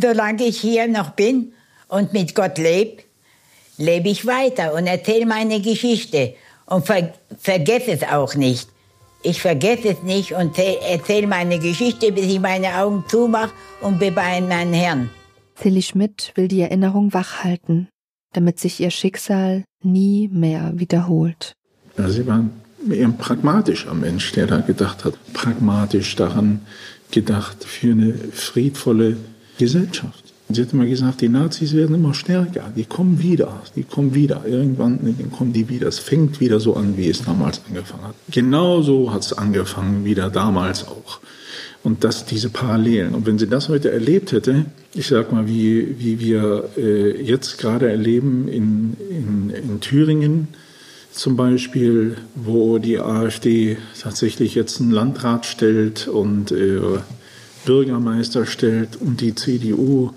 solange 0.00 0.44
ich 0.44 0.60
hier 0.60 0.88
noch 0.88 1.10
bin 1.10 1.52
und 1.86 2.12
mit 2.12 2.34
Gott 2.34 2.58
lebe, 2.58 3.04
lebe 3.78 4.08
ich 4.08 4.26
weiter 4.26 4.74
und 4.74 4.86
erzähle 4.88 5.26
meine 5.26 5.60
Geschichte 5.60 6.34
und 6.66 6.86
ver 6.86 7.12
vergesse 7.38 7.92
es 7.92 8.02
auch 8.02 8.34
nicht. 8.34 8.68
Ich 9.22 9.40
vergesse 9.40 9.90
es 9.90 10.02
nicht 10.02 10.32
und 10.32 10.58
erzähle 10.58 11.26
meine 11.26 11.58
Geschichte, 11.58 12.10
bis 12.10 12.26
ich 12.26 12.40
meine 12.40 12.76
Augen 12.76 13.04
zumache 13.08 13.52
und 13.80 13.98
bin 14.00 14.14
bei 14.14 14.40
meinen 14.40 14.72
Herrn. 14.72 15.10
Tilly 15.60 15.82
Schmidt 15.82 16.32
will 16.34 16.48
die 16.48 16.60
Erinnerung 16.60 17.12
wachhalten, 17.12 17.88
damit 18.32 18.58
sich 18.58 18.80
ihr 18.80 18.90
Schicksal 18.90 19.64
nie 19.82 20.28
mehr 20.28 20.72
wiederholt. 20.74 21.52
Ja, 21.96 22.08
sie 22.08 22.26
war 22.26 22.44
eher 22.90 23.06
ein 23.06 23.16
pragmatischer 23.16 23.94
Mensch, 23.94 24.32
der 24.32 24.46
da 24.46 24.58
gedacht 24.58 25.04
hat, 25.04 25.14
pragmatisch 25.32 26.16
daran 26.16 26.66
gedacht, 27.12 27.62
für 27.64 27.92
eine 27.92 28.14
friedvolle 28.14 29.18
Gesellschaft. 29.58 30.21
Sie 30.54 30.62
hat 30.62 30.72
immer 30.72 30.86
gesagt, 30.86 31.20
die 31.20 31.28
Nazis 31.28 31.74
werden 31.74 31.94
immer 31.94 32.14
stärker, 32.14 32.72
die 32.76 32.84
kommen 32.84 33.22
wieder, 33.22 33.62
die 33.76 33.84
kommen 33.84 34.14
wieder. 34.14 34.42
Irgendwann 34.46 34.98
kommen 35.36 35.52
die 35.52 35.68
wieder. 35.68 35.88
Es 35.88 35.98
fängt 35.98 36.40
wieder 36.40 36.60
so 36.60 36.74
an, 36.74 36.96
wie 36.96 37.08
es 37.08 37.22
damals 37.24 37.60
angefangen 37.68 38.04
hat. 38.04 38.14
Genauso 38.30 39.12
hat 39.12 39.22
es 39.22 39.32
angefangen, 39.32 40.04
wieder 40.04 40.30
damals 40.30 40.86
auch. 40.86 41.20
Und 41.82 42.04
das, 42.04 42.24
diese 42.24 42.48
Parallelen. 42.48 43.14
Und 43.14 43.26
wenn 43.26 43.38
sie 43.38 43.48
das 43.48 43.68
heute 43.68 43.90
erlebt 43.90 44.32
hätte, 44.32 44.66
ich 44.94 45.08
sag 45.08 45.32
mal, 45.32 45.48
wie, 45.48 45.96
wie 45.98 46.20
wir 46.20 46.68
äh, 46.76 47.20
jetzt 47.22 47.58
gerade 47.58 47.90
erleben 47.90 48.46
in, 48.46 48.96
in, 49.10 49.50
in 49.50 49.80
Thüringen 49.80 50.48
zum 51.12 51.36
Beispiel, 51.36 52.16
wo 52.34 52.78
die 52.78 52.98
AfD 52.98 53.76
tatsächlich 54.00 54.54
jetzt 54.54 54.80
einen 54.80 54.92
Landrat 54.92 55.44
stellt 55.44 56.08
und 56.08 56.52
äh, 56.52 56.80
Bürgermeister 57.64 58.46
stellt 58.46 58.96
und 59.00 59.20
die 59.20 59.34
CDU 59.34 60.12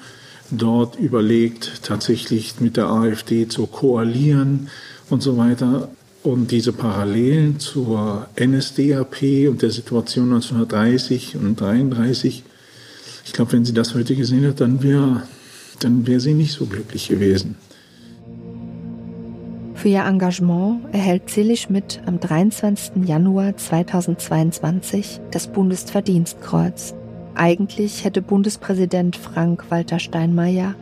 dort 0.52 0.98
überlegt, 0.98 1.84
tatsächlich 1.84 2.60
mit 2.60 2.78
der 2.78 2.88
AfD 2.88 3.48
zu 3.48 3.68
koalieren 3.68 4.70
und 5.10 5.22
so 5.22 5.38
weiter. 5.38 5.90
Und 6.24 6.52
diese 6.52 6.74
Parallelen 6.74 7.60
zur 7.60 8.28
NSDAP 8.40 9.48
und 9.48 9.62
der 9.62 9.70
Situation 9.70 10.34
1930 10.34 11.36
und 11.36 11.62
1933, 11.62 12.44
ich 13.26 13.34
glaube, 13.34 13.54
wenn 13.54 13.66
sie 13.66 13.74
das 13.74 13.94
heute 13.94 14.16
gesehen 14.16 14.48
hat, 14.48 14.60
dann 14.60 14.82
wäre 14.82 15.24
dann 15.80 16.08
wär 16.08 16.20
sie 16.20 16.34
nicht 16.34 16.54
so 16.54 16.66
glücklich 16.66 17.10
gewesen. 17.10 17.56
Für 19.74 19.90
ihr 19.90 20.06
Engagement 20.06 20.82
erhält 20.94 21.30
Silly 21.30 21.58
Schmidt 21.58 22.02
am 22.06 22.20
23. 22.20 23.06
Januar 23.06 23.56
2022 23.56 25.20
das 25.32 25.48
Bundesverdienstkreuz 25.52 26.96
Eigentlich 27.36 28.06
hätte 28.06 28.22
Bundespräsident 28.22 29.18
Frank-Walter 29.18 30.00
Steinmeier 30.00 30.76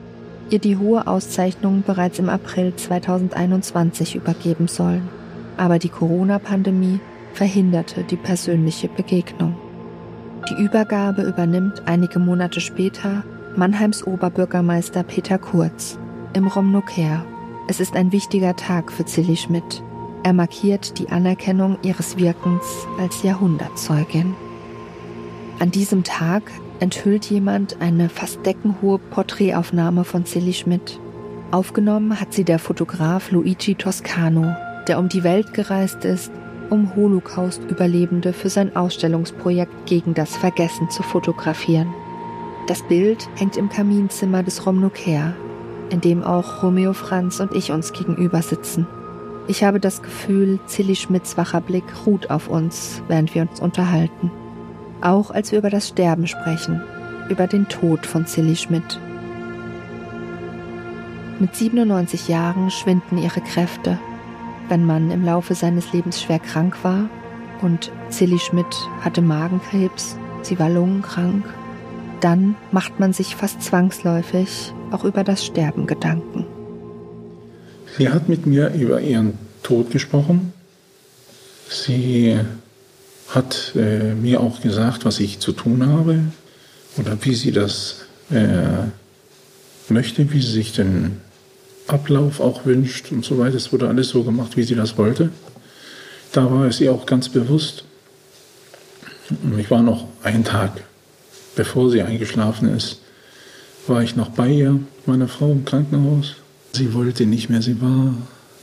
ihr 0.50 0.60
die 0.60 0.78
hohe 0.78 1.08
Auszeichnung 1.08 1.84
bereits 1.86 2.20
im 2.20 2.30
April 2.30 2.76
2021 2.76 4.16
übergeben 4.16 4.68
sollen. 4.68 5.10
Aber 5.58 5.80
die 5.80 5.90
Corona-Pandemie 5.90 7.00
verhinderte 7.34 8.04
die 8.04 8.18
persönliche 8.18 8.88
Begegnung. 8.88 9.56
Die 10.50 10.62
Übergabe 10.62 11.24
übernimmt 11.24 11.82
einige 11.88 12.20
Monate 12.20 12.60
später 12.60 13.24
Mannheims 13.56 14.06
Oberbürgermeister 14.06 15.04
Peter 15.04 15.40
Kurz 15.40 15.98
im 16.34 16.48
Romnoker. 16.48 17.26
Es 17.68 17.80
ist 17.80 17.96
ein 17.96 18.12
wichtiger 18.12 18.56
Tag 18.56 18.92
für 18.92 19.06
Zilli 19.06 19.38
Schmidt. 19.38 19.82
Er 20.24 20.34
markiert 20.34 21.00
die 21.00 21.10
Anerkennung 21.10 21.78
ihres 21.82 22.18
Wirkens 22.18 22.88
als 23.00 23.24
Jahrhundertzeugin. 23.24 24.36
An 25.64 25.72
diesem 25.72 26.04
Tag 26.04 26.44
enthüllt 26.82 27.30
jemand 27.30 27.80
eine 27.80 28.10
fast 28.10 28.46
deckenhohe 28.46 29.00
Porträtaufnahme 29.00 30.04
von 30.04 30.26
Zilli 30.26 30.52
Schmidt. 30.52 31.00
Aufgenommen 31.52 32.20
hat 32.20 32.34
sie 32.34 32.44
der 32.44 32.60
Fotograf 32.60 33.32
Luigi 33.32 33.74
Toscano, 33.76 34.54
der 34.90 35.00
um 35.00 35.08
die 35.08 35.24
Welt 35.24 35.54
gereist 35.54 36.04
ist, 36.04 36.34
um 36.70 36.94
Holocaust-Überlebende 36.98 38.34
für 38.34 38.50
sein 38.50 38.76
Ausstellungsprojekt 38.76 39.86
gegen 39.86 40.14
das 40.14 40.36
Vergessen 40.36 40.90
zu 40.90 41.02
fotografieren. 41.02 41.94
Das 42.68 42.86
Bild 42.90 43.30
hängt 43.36 43.56
im 43.56 43.70
Kaminzimmer 43.70 44.44
des 44.44 44.66
Romnoker, 44.66 45.34
in 45.92 46.02
dem 46.02 46.24
auch 46.24 46.62
Romeo 46.62 46.92
Franz 46.92 47.40
und 47.40 47.56
ich 47.56 47.72
uns 47.72 47.94
gegenüber 47.94 48.42
sitzen. 48.42 48.86
Ich 49.48 49.64
habe 49.64 49.80
das 49.80 50.02
Gefühl, 50.02 50.60
Zilli 50.66 50.98
Schmidts 50.98 51.38
wacher 51.38 51.62
Blick 51.62 51.86
ruht 52.06 52.30
auf 52.30 52.50
uns, 52.50 53.02
während 53.08 53.34
wir 53.34 53.44
uns 53.44 53.62
unterhalten. 53.62 54.30
Auch 55.04 55.32
als 55.32 55.52
wir 55.52 55.60
über 55.60 55.70
das 55.70 55.90
Sterben 55.90 56.28
sprechen, 56.28 56.82
über 57.28 57.46
den 57.46 57.68
Tod 57.68 58.06
von 58.06 58.26
Zilli 58.26 58.56
Schmidt. 58.56 59.00
Mit 61.40 61.54
97 61.54 62.30
Jahren 62.30 62.72
schwinden 62.72 63.18
ihre 63.18 63.42
Kräfte. 63.42 64.00
Wenn 64.70 64.86
man 64.86 65.12
im 65.12 65.26
Laufe 65.26 65.56
seines 65.56 65.92
Lebens 65.92 66.22
schwer 66.22 66.40
krank 66.40 66.78
war 66.84 67.10
und 67.62 67.92
Zilli 68.08 68.40
Schmidt 68.40 68.74
hatte 69.02 69.22
Magenkrebs, 69.22 70.16
sie 70.42 70.58
war 70.58 70.70
lungenkrank, 70.70 71.44
dann 72.22 72.56
macht 72.72 73.02
man 73.02 73.12
sich 73.12 73.36
fast 73.36 73.62
zwangsläufig 73.62 74.74
auch 74.92 75.04
über 75.04 75.26
das 75.26 75.46
Sterben 75.46 75.86
Gedanken. 75.86 76.46
Sie 77.98 78.08
hat 78.08 78.30
mit 78.30 78.46
mir 78.46 78.70
über 78.74 79.02
ihren 79.02 79.38
Tod 79.64 79.92
gesprochen. 79.92 80.54
Sie 81.68 82.40
hat 83.34 83.74
äh, 83.76 84.14
mir 84.14 84.42
auch 84.42 84.62
gesagt, 84.62 85.06
was 85.06 85.20
ich 85.20 85.40
zu 85.40 85.52
tun 85.52 85.86
habe 85.88 86.20
oder 86.98 87.18
wie 87.22 87.36
sie 87.36 87.52
das 87.52 88.06
äh, 88.32 88.88
möchte, 89.90 90.32
wie 90.32 90.42
sie 90.42 90.52
sich 90.52 90.74
den 90.74 91.22
Ablauf 91.88 92.40
auch 92.40 92.66
wünscht 92.66 93.12
und 93.12 93.26
so 93.26 93.38
weiter. 93.38 93.56
Es 93.56 93.74
wurde 93.74 93.88
alles 93.88 94.10
so 94.10 94.24
gemacht, 94.24 94.56
wie 94.56 94.64
sie 94.64 94.76
das 94.76 94.98
wollte. 94.98 95.30
Da 96.32 96.50
war 96.52 96.66
es 96.66 96.80
ihr 96.80 96.92
auch 96.92 97.06
ganz 97.06 97.30
bewusst. 97.30 97.84
Ich 99.58 99.72
war 99.72 99.82
noch 99.82 100.08
einen 100.24 100.44
Tag 100.44 100.84
bevor 101.56 101.90
sie 101.90 102.02
eingeschlafen 102.02 102.70
ist, 102.76 103.00
war 103.88 104.02
ich 104.02 104.16
noch 104.16 104.30
bei 104.30 104.50
ihr, 104.50 104.80
meiner 105.06 105.28
Frau 105.28 105.52
im 105.52 105.66
Krankenhaus. 105.66 106.36
Sie 106.72 106.94
wollte 106.94 107.26
nicht 107.26 107.50
mehr, 107.50 107.62
sie 107.62 107.82
war 107.82 108.14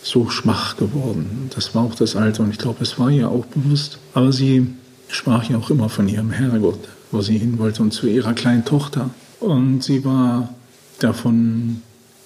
so 0.02 0.28
schwach 0.30 0.76
geworden. 0.76 1.50
Das 1.54 1.74
war 1.74 1.84
auch 1.84 1.94
das 1.94 2.16
Alter 2.16 2.42
und 2.42 2.50
ich 2.50 2.58
glaube, 2.58 2.82
es 2.82 2.98
war 2.98 3.10
ihr 3.10 3.28
auch 3.28 3.46
bewusst. 3.46 3.98
Aber 4.14 4.32
sie 4.32 4.66
sprach 5.08 5.48
ja 5.48 5.58
auch 5.58 5.70
immer 5.70 5.88
von 5.88 6.08
ihrem 6.08 6.30
Herrgott, 6.30 6.88
wo 7.10 7.20
sie 7.20 7.38
hin 7.38 7.58
wollte 7.58 7.82
und 7.82 7.92
zu 7.92 8.06
ihrer 8.06 8.32
kleinen 8.32 8.64
Tochter. 8.64 9.10
Und 9.40 9.82
sie 9.82 10.04
war 10.04 10.54
davon 10.98 11.82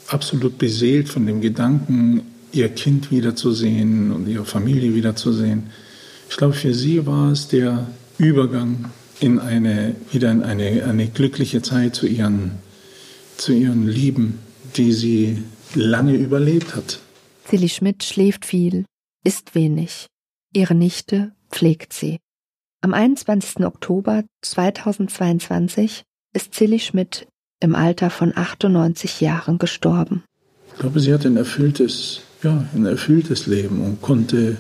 absolut 0.09 0.59
beseelt 0.59 1.09
von 1.09 1.27
dem 1.27 1.41
Gedanken, 1.41 2.23
ihr 2.53 2.69
Kind 2.69 3.11
wiederzusehen 3.11 4.13
und 4.13 4.29
ihre 4.29 4.45
Familie 4.45 4.95
wiederzusehen. 4.95 5.65
Ich 6.31 6.37
glaube, 6.37 6.55
für 6.55 6.75
sie 6.75 7.07
war 7.07 7.33
es 7.33 7.49
der 7.49 7.87
Übergang 8.19 8.91
in 9.21 9.39
eine, 9.39 9.95
wieder 10.13 10.31
in 10.31 10.43
eine, 10.43 10.85
eine 10.85 11.09
glückliche 11.09 11.63
Zeit 11.63 11.95
zu 11.95 12.07
ihren, 12.07 12.53
zu 13.37 13.53
ihren 13.53 13.87
Lieben, 13.87 14.39
die 14.77 14.93
sie 14.93 15.43
lange 15.75 16.15
überlebt 16.15 16.77
hat. 16.77 17.01
Silly 17.47 17.69
Schmidt 17.69 18.05
schläft 18.05 18.47
viel, 18.47 18.87
isst 19.23 19.55
wenig. 19.55 20.07
Ihre 20.53 20.75
Nichte 20.75 21.33
pflegt 21.51 21.93
sie. 21.93 22.19
Am 22.81 22.95
21. 22.95 23.65
Oktober 23.65 24.25
2022 24.43 26.03
ist 26.33 26.55
Silly 26.55 26.79
Schmidt 26.79 27.27
im 27.61 27.75
Alter 27.75 28.11
von 28.11 28.37
98 28.37 29.21
Jahren 29.21 29.59
gestorben. 29.59 30.25
Ich 30.73 30.79
glaube, 30.81 31.01
sie 31.01 31.13
hat 31.13 31.25
ein 31.27 31.37
erfülltes, 31.37 32.23
ja, 32.43 32.67
ein 32.75 32.87
erfülltes 32.87 33.47
Leben 33.47 33.81
und 33.83 34.03
konnte, 34.03 34.57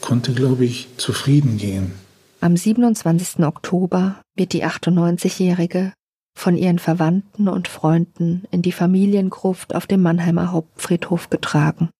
konnte, 0.00 0.32
glaube 0.32 0.64
ich, 0.64 0.88
zufrieden 0.96 1.58
gehen. 1.58 1.92
Am 2.40 2.56
27. 2.56 3.44
Oktober 3.44 4.20
wird 4.34 4.52
die 4.52 4.64
98-Jährige 4.64 5.92
von 6.34 6.56
ihren 6.56 6.78
Verwandten 6.78 7.48
und 7.48 7.68
Freunden 7.68 8.44
in 8.50 8.62
die 8.62 8.72
Familiengruft 8.72 9.74
auf 9.74 9.86
dem 9.86 10.02
Mannheimer 10.02 10.50
Hauptfriedhof 10.50 11.30
getragen. 11.30 11.90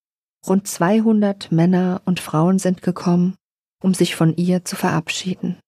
Rund 0.47 0.67
200 0.67 1.53
Männer 1.53 2.03
und 2.05 2.19
Frauen 2.19 2.59
sind 2.59 2.83
gekommen, 2.83 3.35
um 3.83 3.95
sich 3.95 4.17
von 4.17 4.37
ihr 4.37 4.65
zu 4.65 4.77
verabschieden. 4.77 5.59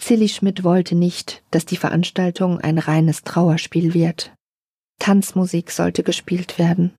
Silly 0.00 0.28
Schmidt 0.28 0.64
wollte 0.64 0.94
nicht, 0.94 1.42
dass 1.50 1.66
die 1.66 1.76
Veranstaltung 1.76 2.60
ein 2.60 2.78
reines 2.78 3.22
Trauerspiel 3.22 3.94
wird. 3.94 4.32
Tanzmusik 4.98 5.70
sollte 5.70 6.02
gespielt 6.02 6.58
werden. 6.58 6.92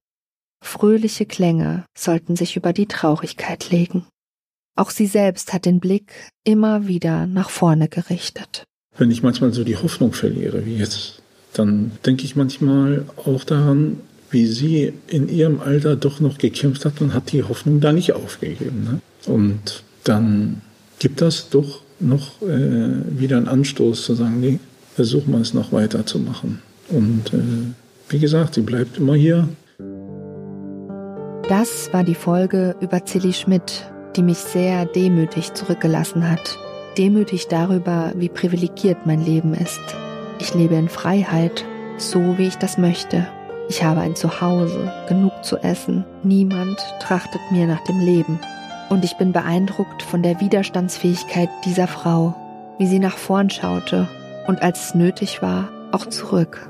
Fröhliche 0.63 1.25
Klänge 1.25 1.85
sollten 1.97 2.35
sich 2.35 2.55
über 2.55 2.73
die 2.73 2.87
Traurigkeit 2.87 3.69
legen. 3.71 4.05
Auch 4.75 4.89
sie 4.89 5.07
selbst 5.07 5.53
hat 5.53 5.65
den 5.65 5.79
Blick 5.79 6.13
immer 6.45 6.87
wieder 6.87 7.25
nach 7.25 7.49
vorne 7.49 7.89
gerichtet. 7.89 8.63
Wenn 8.97 9.11
ich 9.11 9.23
manchmal 9.23 9.53
so 9.53 9.63
die 9.63 9.77
Hoffnung 9.77 10.13
verliere, 10.13 10.65
wie 10.65 10.75
jetzt, 10.75 11.21
dann 11.53 11.91
denke 12.05 12.23
ich 12.23 12.35
manchmal 12.35 13.05
auch 13.17 13.43
daran, 13.43 14.01
wie 14.31 14.45
sie 14.45 14.93
in 15.07 15.29
ihrem 15.29 15.59
Alter 15.59 15.95
doch 15.95 16.19
noch 16.19 16.37
gekämpft 16.37 16.85
hat 16.85 17.01
und 17.01 17.13
hat 17.13 17.31
die 17.31 17.43
Hoffnung 17.43 17.79
da 17.79 17.91
nicht 17.91 18.13
aufgegeben. 18.13 18.83
Ne? 18.83 19.01
Und 19.31 19.83
dann 20.03 20.61
gibt 20.99 21.21
das 21.21 21.49
doch 21.49 21.81
noch 21.99 22.41
äh, 22.41 22.89
wieder 23.19 23.37
einen 23.37 23.47
Anstoß 23.47 24.03
zu 24.03 24.15
sagen, 24.15 24.39
nee, 24.39 24.59
versuchen 24.95 25.33
wir 25.33 25.39
es 25.39 25.53
noch 25.53 25.71
weiter 25.71 26.05
zu 26.05 26.19
machen. 26.19 26.61
Und 26.89 27.33
äh, 27.33 27.73
wie 28.09 28.19
gesagt, 28.19 28.55
sie 28.55 28.61
bleibt 28.61 28.97
immer 28.97 29.15
hier. 29.15 29.47
Das 31.47 31.91
war 31.93 32.03
die 32.03 32.15
Folge 32.15 32.75
über 32.79 33.05
Zilli 33.05 33.33
Schmidt, 33.33 33.89
die 34.15 34.23
mich 34.23 34.37
sehr 34.37 34.85
demütig 34.85 35.53
zurückgelassen 35.53 36.29
hat. 36.29 36.57
Demütig 36.97 37.47
darüber, 37.47 38.13
wie 38.15 38.29
privilegiert 38.29 39.05
mein 39.05 39.23
Leben 39.23 39.53
ist. 39.53 39.79
Ich 40.39 40.53
lebe 40.53 40.75
in 40.75 40.89
Freiheit, 40.89 41.65
so 41.97 42.37
wie 42.37 42.47
ich 42.47 42.55
das 42.55 42.77
möchte. 42.77 43.27
Ich 43.69 43.83
habe 43.83 44.01
ein 44.01 44.15
Zuhause, 44.15 44.91
genug 45.07 45.45
zu 45.45 45.57
essen. 45.57 46.03
Niemand 46.23 46.83
trachtet 46.99 47.41
mir 47.51 47.67
nach 47.67 47.83
dem 47.83 47.99
Leben. 47.99 48.39
Und 48.89 49.05
ich 49.05 49.15
bin 49.17 49.31
beeindruckt 49.31 50.01
von 50.01 50.23
der 50.23 50.39
Widerstandsfähigkeit 50.39 51.49
dieser 51.65 51.87
Frau, 51.87 52.33
wie 52.79 52.87
sie 52.87 52.97
nach 52.97 53.17
vorn 53.17 53.51
schaute 53.51 54.09
und 54.47 54.63
als 54.63 54.85
es 54.85 54.95
nötig 54.95 55.43
war, 55.43 55.69
auch 55.91 56.07
zurück. 56.07 56.67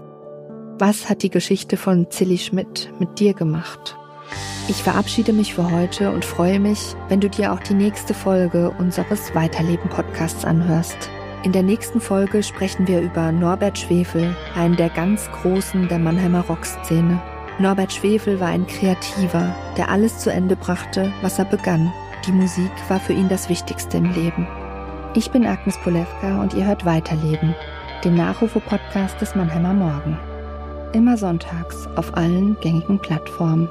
Was 0.78 1.10
hat 1.10 1.24
die 1.24 1.30
Geschichte 1.30 1.78
von 1.78 2.12
Zilli 2.12 2.38
Schmidt 2.38 2.92
mit 3.00 3.18
dir 3.20 3.34
gemacht? 3.34 3.96
Ich 4.68 4.84
verabschiede 4.84 5.32
mich 5.32 5.54
für 5.54 5.72
heute 5.72 6.12
und 6.12 6.26
freue 6.26 6.60
mich, 6.60 6.96
wenn 7.08 7.22
du 7.22 7.30
dir 7.30 7.54
auch 7.54 7.60
die 7.62 7.76
nächste 7.76 8.14
Folge 8.14 8.72
unseres 8.78 9.34
Weiterleben-Podcasts 9.34 10.44
anhörst. 10.44 11.10
In 11.42 11.54
der 11.54 11.64
nächsten 11.64 12.02
Folge 12.02 12.44
sprechen 12.44 12.86
wir 12.86 13.00
über 13.00 13.32
Norbert 13.32 13.78
Schwefel, 13.78 14.36
einen 14.56 14.76
der 14.76 14.90
ganz 14.90 15.32
Großen 15.32 15.88
der 15.88 15.98
Mannheimer 15.98 16.42
Rockszene. 16.42 17.22
Norbert 17.60 17.94
Schwefel 17.94 18.42
war 18.42 18.50
ein 18.50 18.68
Kreativer, 18.68 19.56
der 19.78 19.90
alles 19.90 20.18
zu 20.18 20.34
Ende 20.34 20.58
brachte, 20.58 21.14
was 21.22 21.40
er 21.40 21.46
begann. 21.46 21.94
Die 22.28 22.34
Musik 22.34 22.72
war 22.90 23.00
für 23.00 23.14
ihn 23.14 23.30
das 23.30 23.48
Wichtigste 23.48 23.98
im 23.98 24.12
Leben. 24.12 24.46
Ich 25.14 25.32
bin 25.32 25.46
Agnes 25.46 25.78
Polewka 25.82 26.42
und 26.42 26.54
ihr 26.56 26.68
hört 26.68 26.84
Weiterleben, 26.84 27.56
den 28.04 28.16
Nachrufe-Podcast 28.16 29.22
des 29.22 29.34
Mannheimer 29.34 29.74
Morgen. 29.74 30.20
Immer 30.92 31.16
sonntags 31.16 31.88
auf 31.96 32.18
allen 32.18 32.58
gängigen 32.60 33.00
Plattformen. 33.00 33.70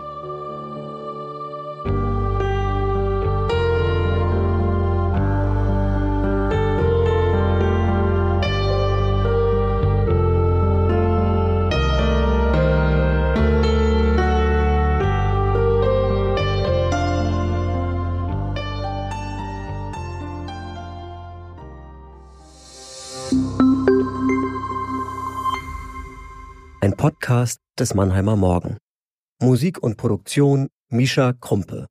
Podcast 27.29 27.61
des 27.79 27.93
Mannheimer 27.93 28.37
Morgen. 28.37 28.79
Musik 29.43 29.83
und 29.83 29.99
Produktion 29.99 30.69
Mischa 30.89 31.35
Krumpe. 31.35 31.87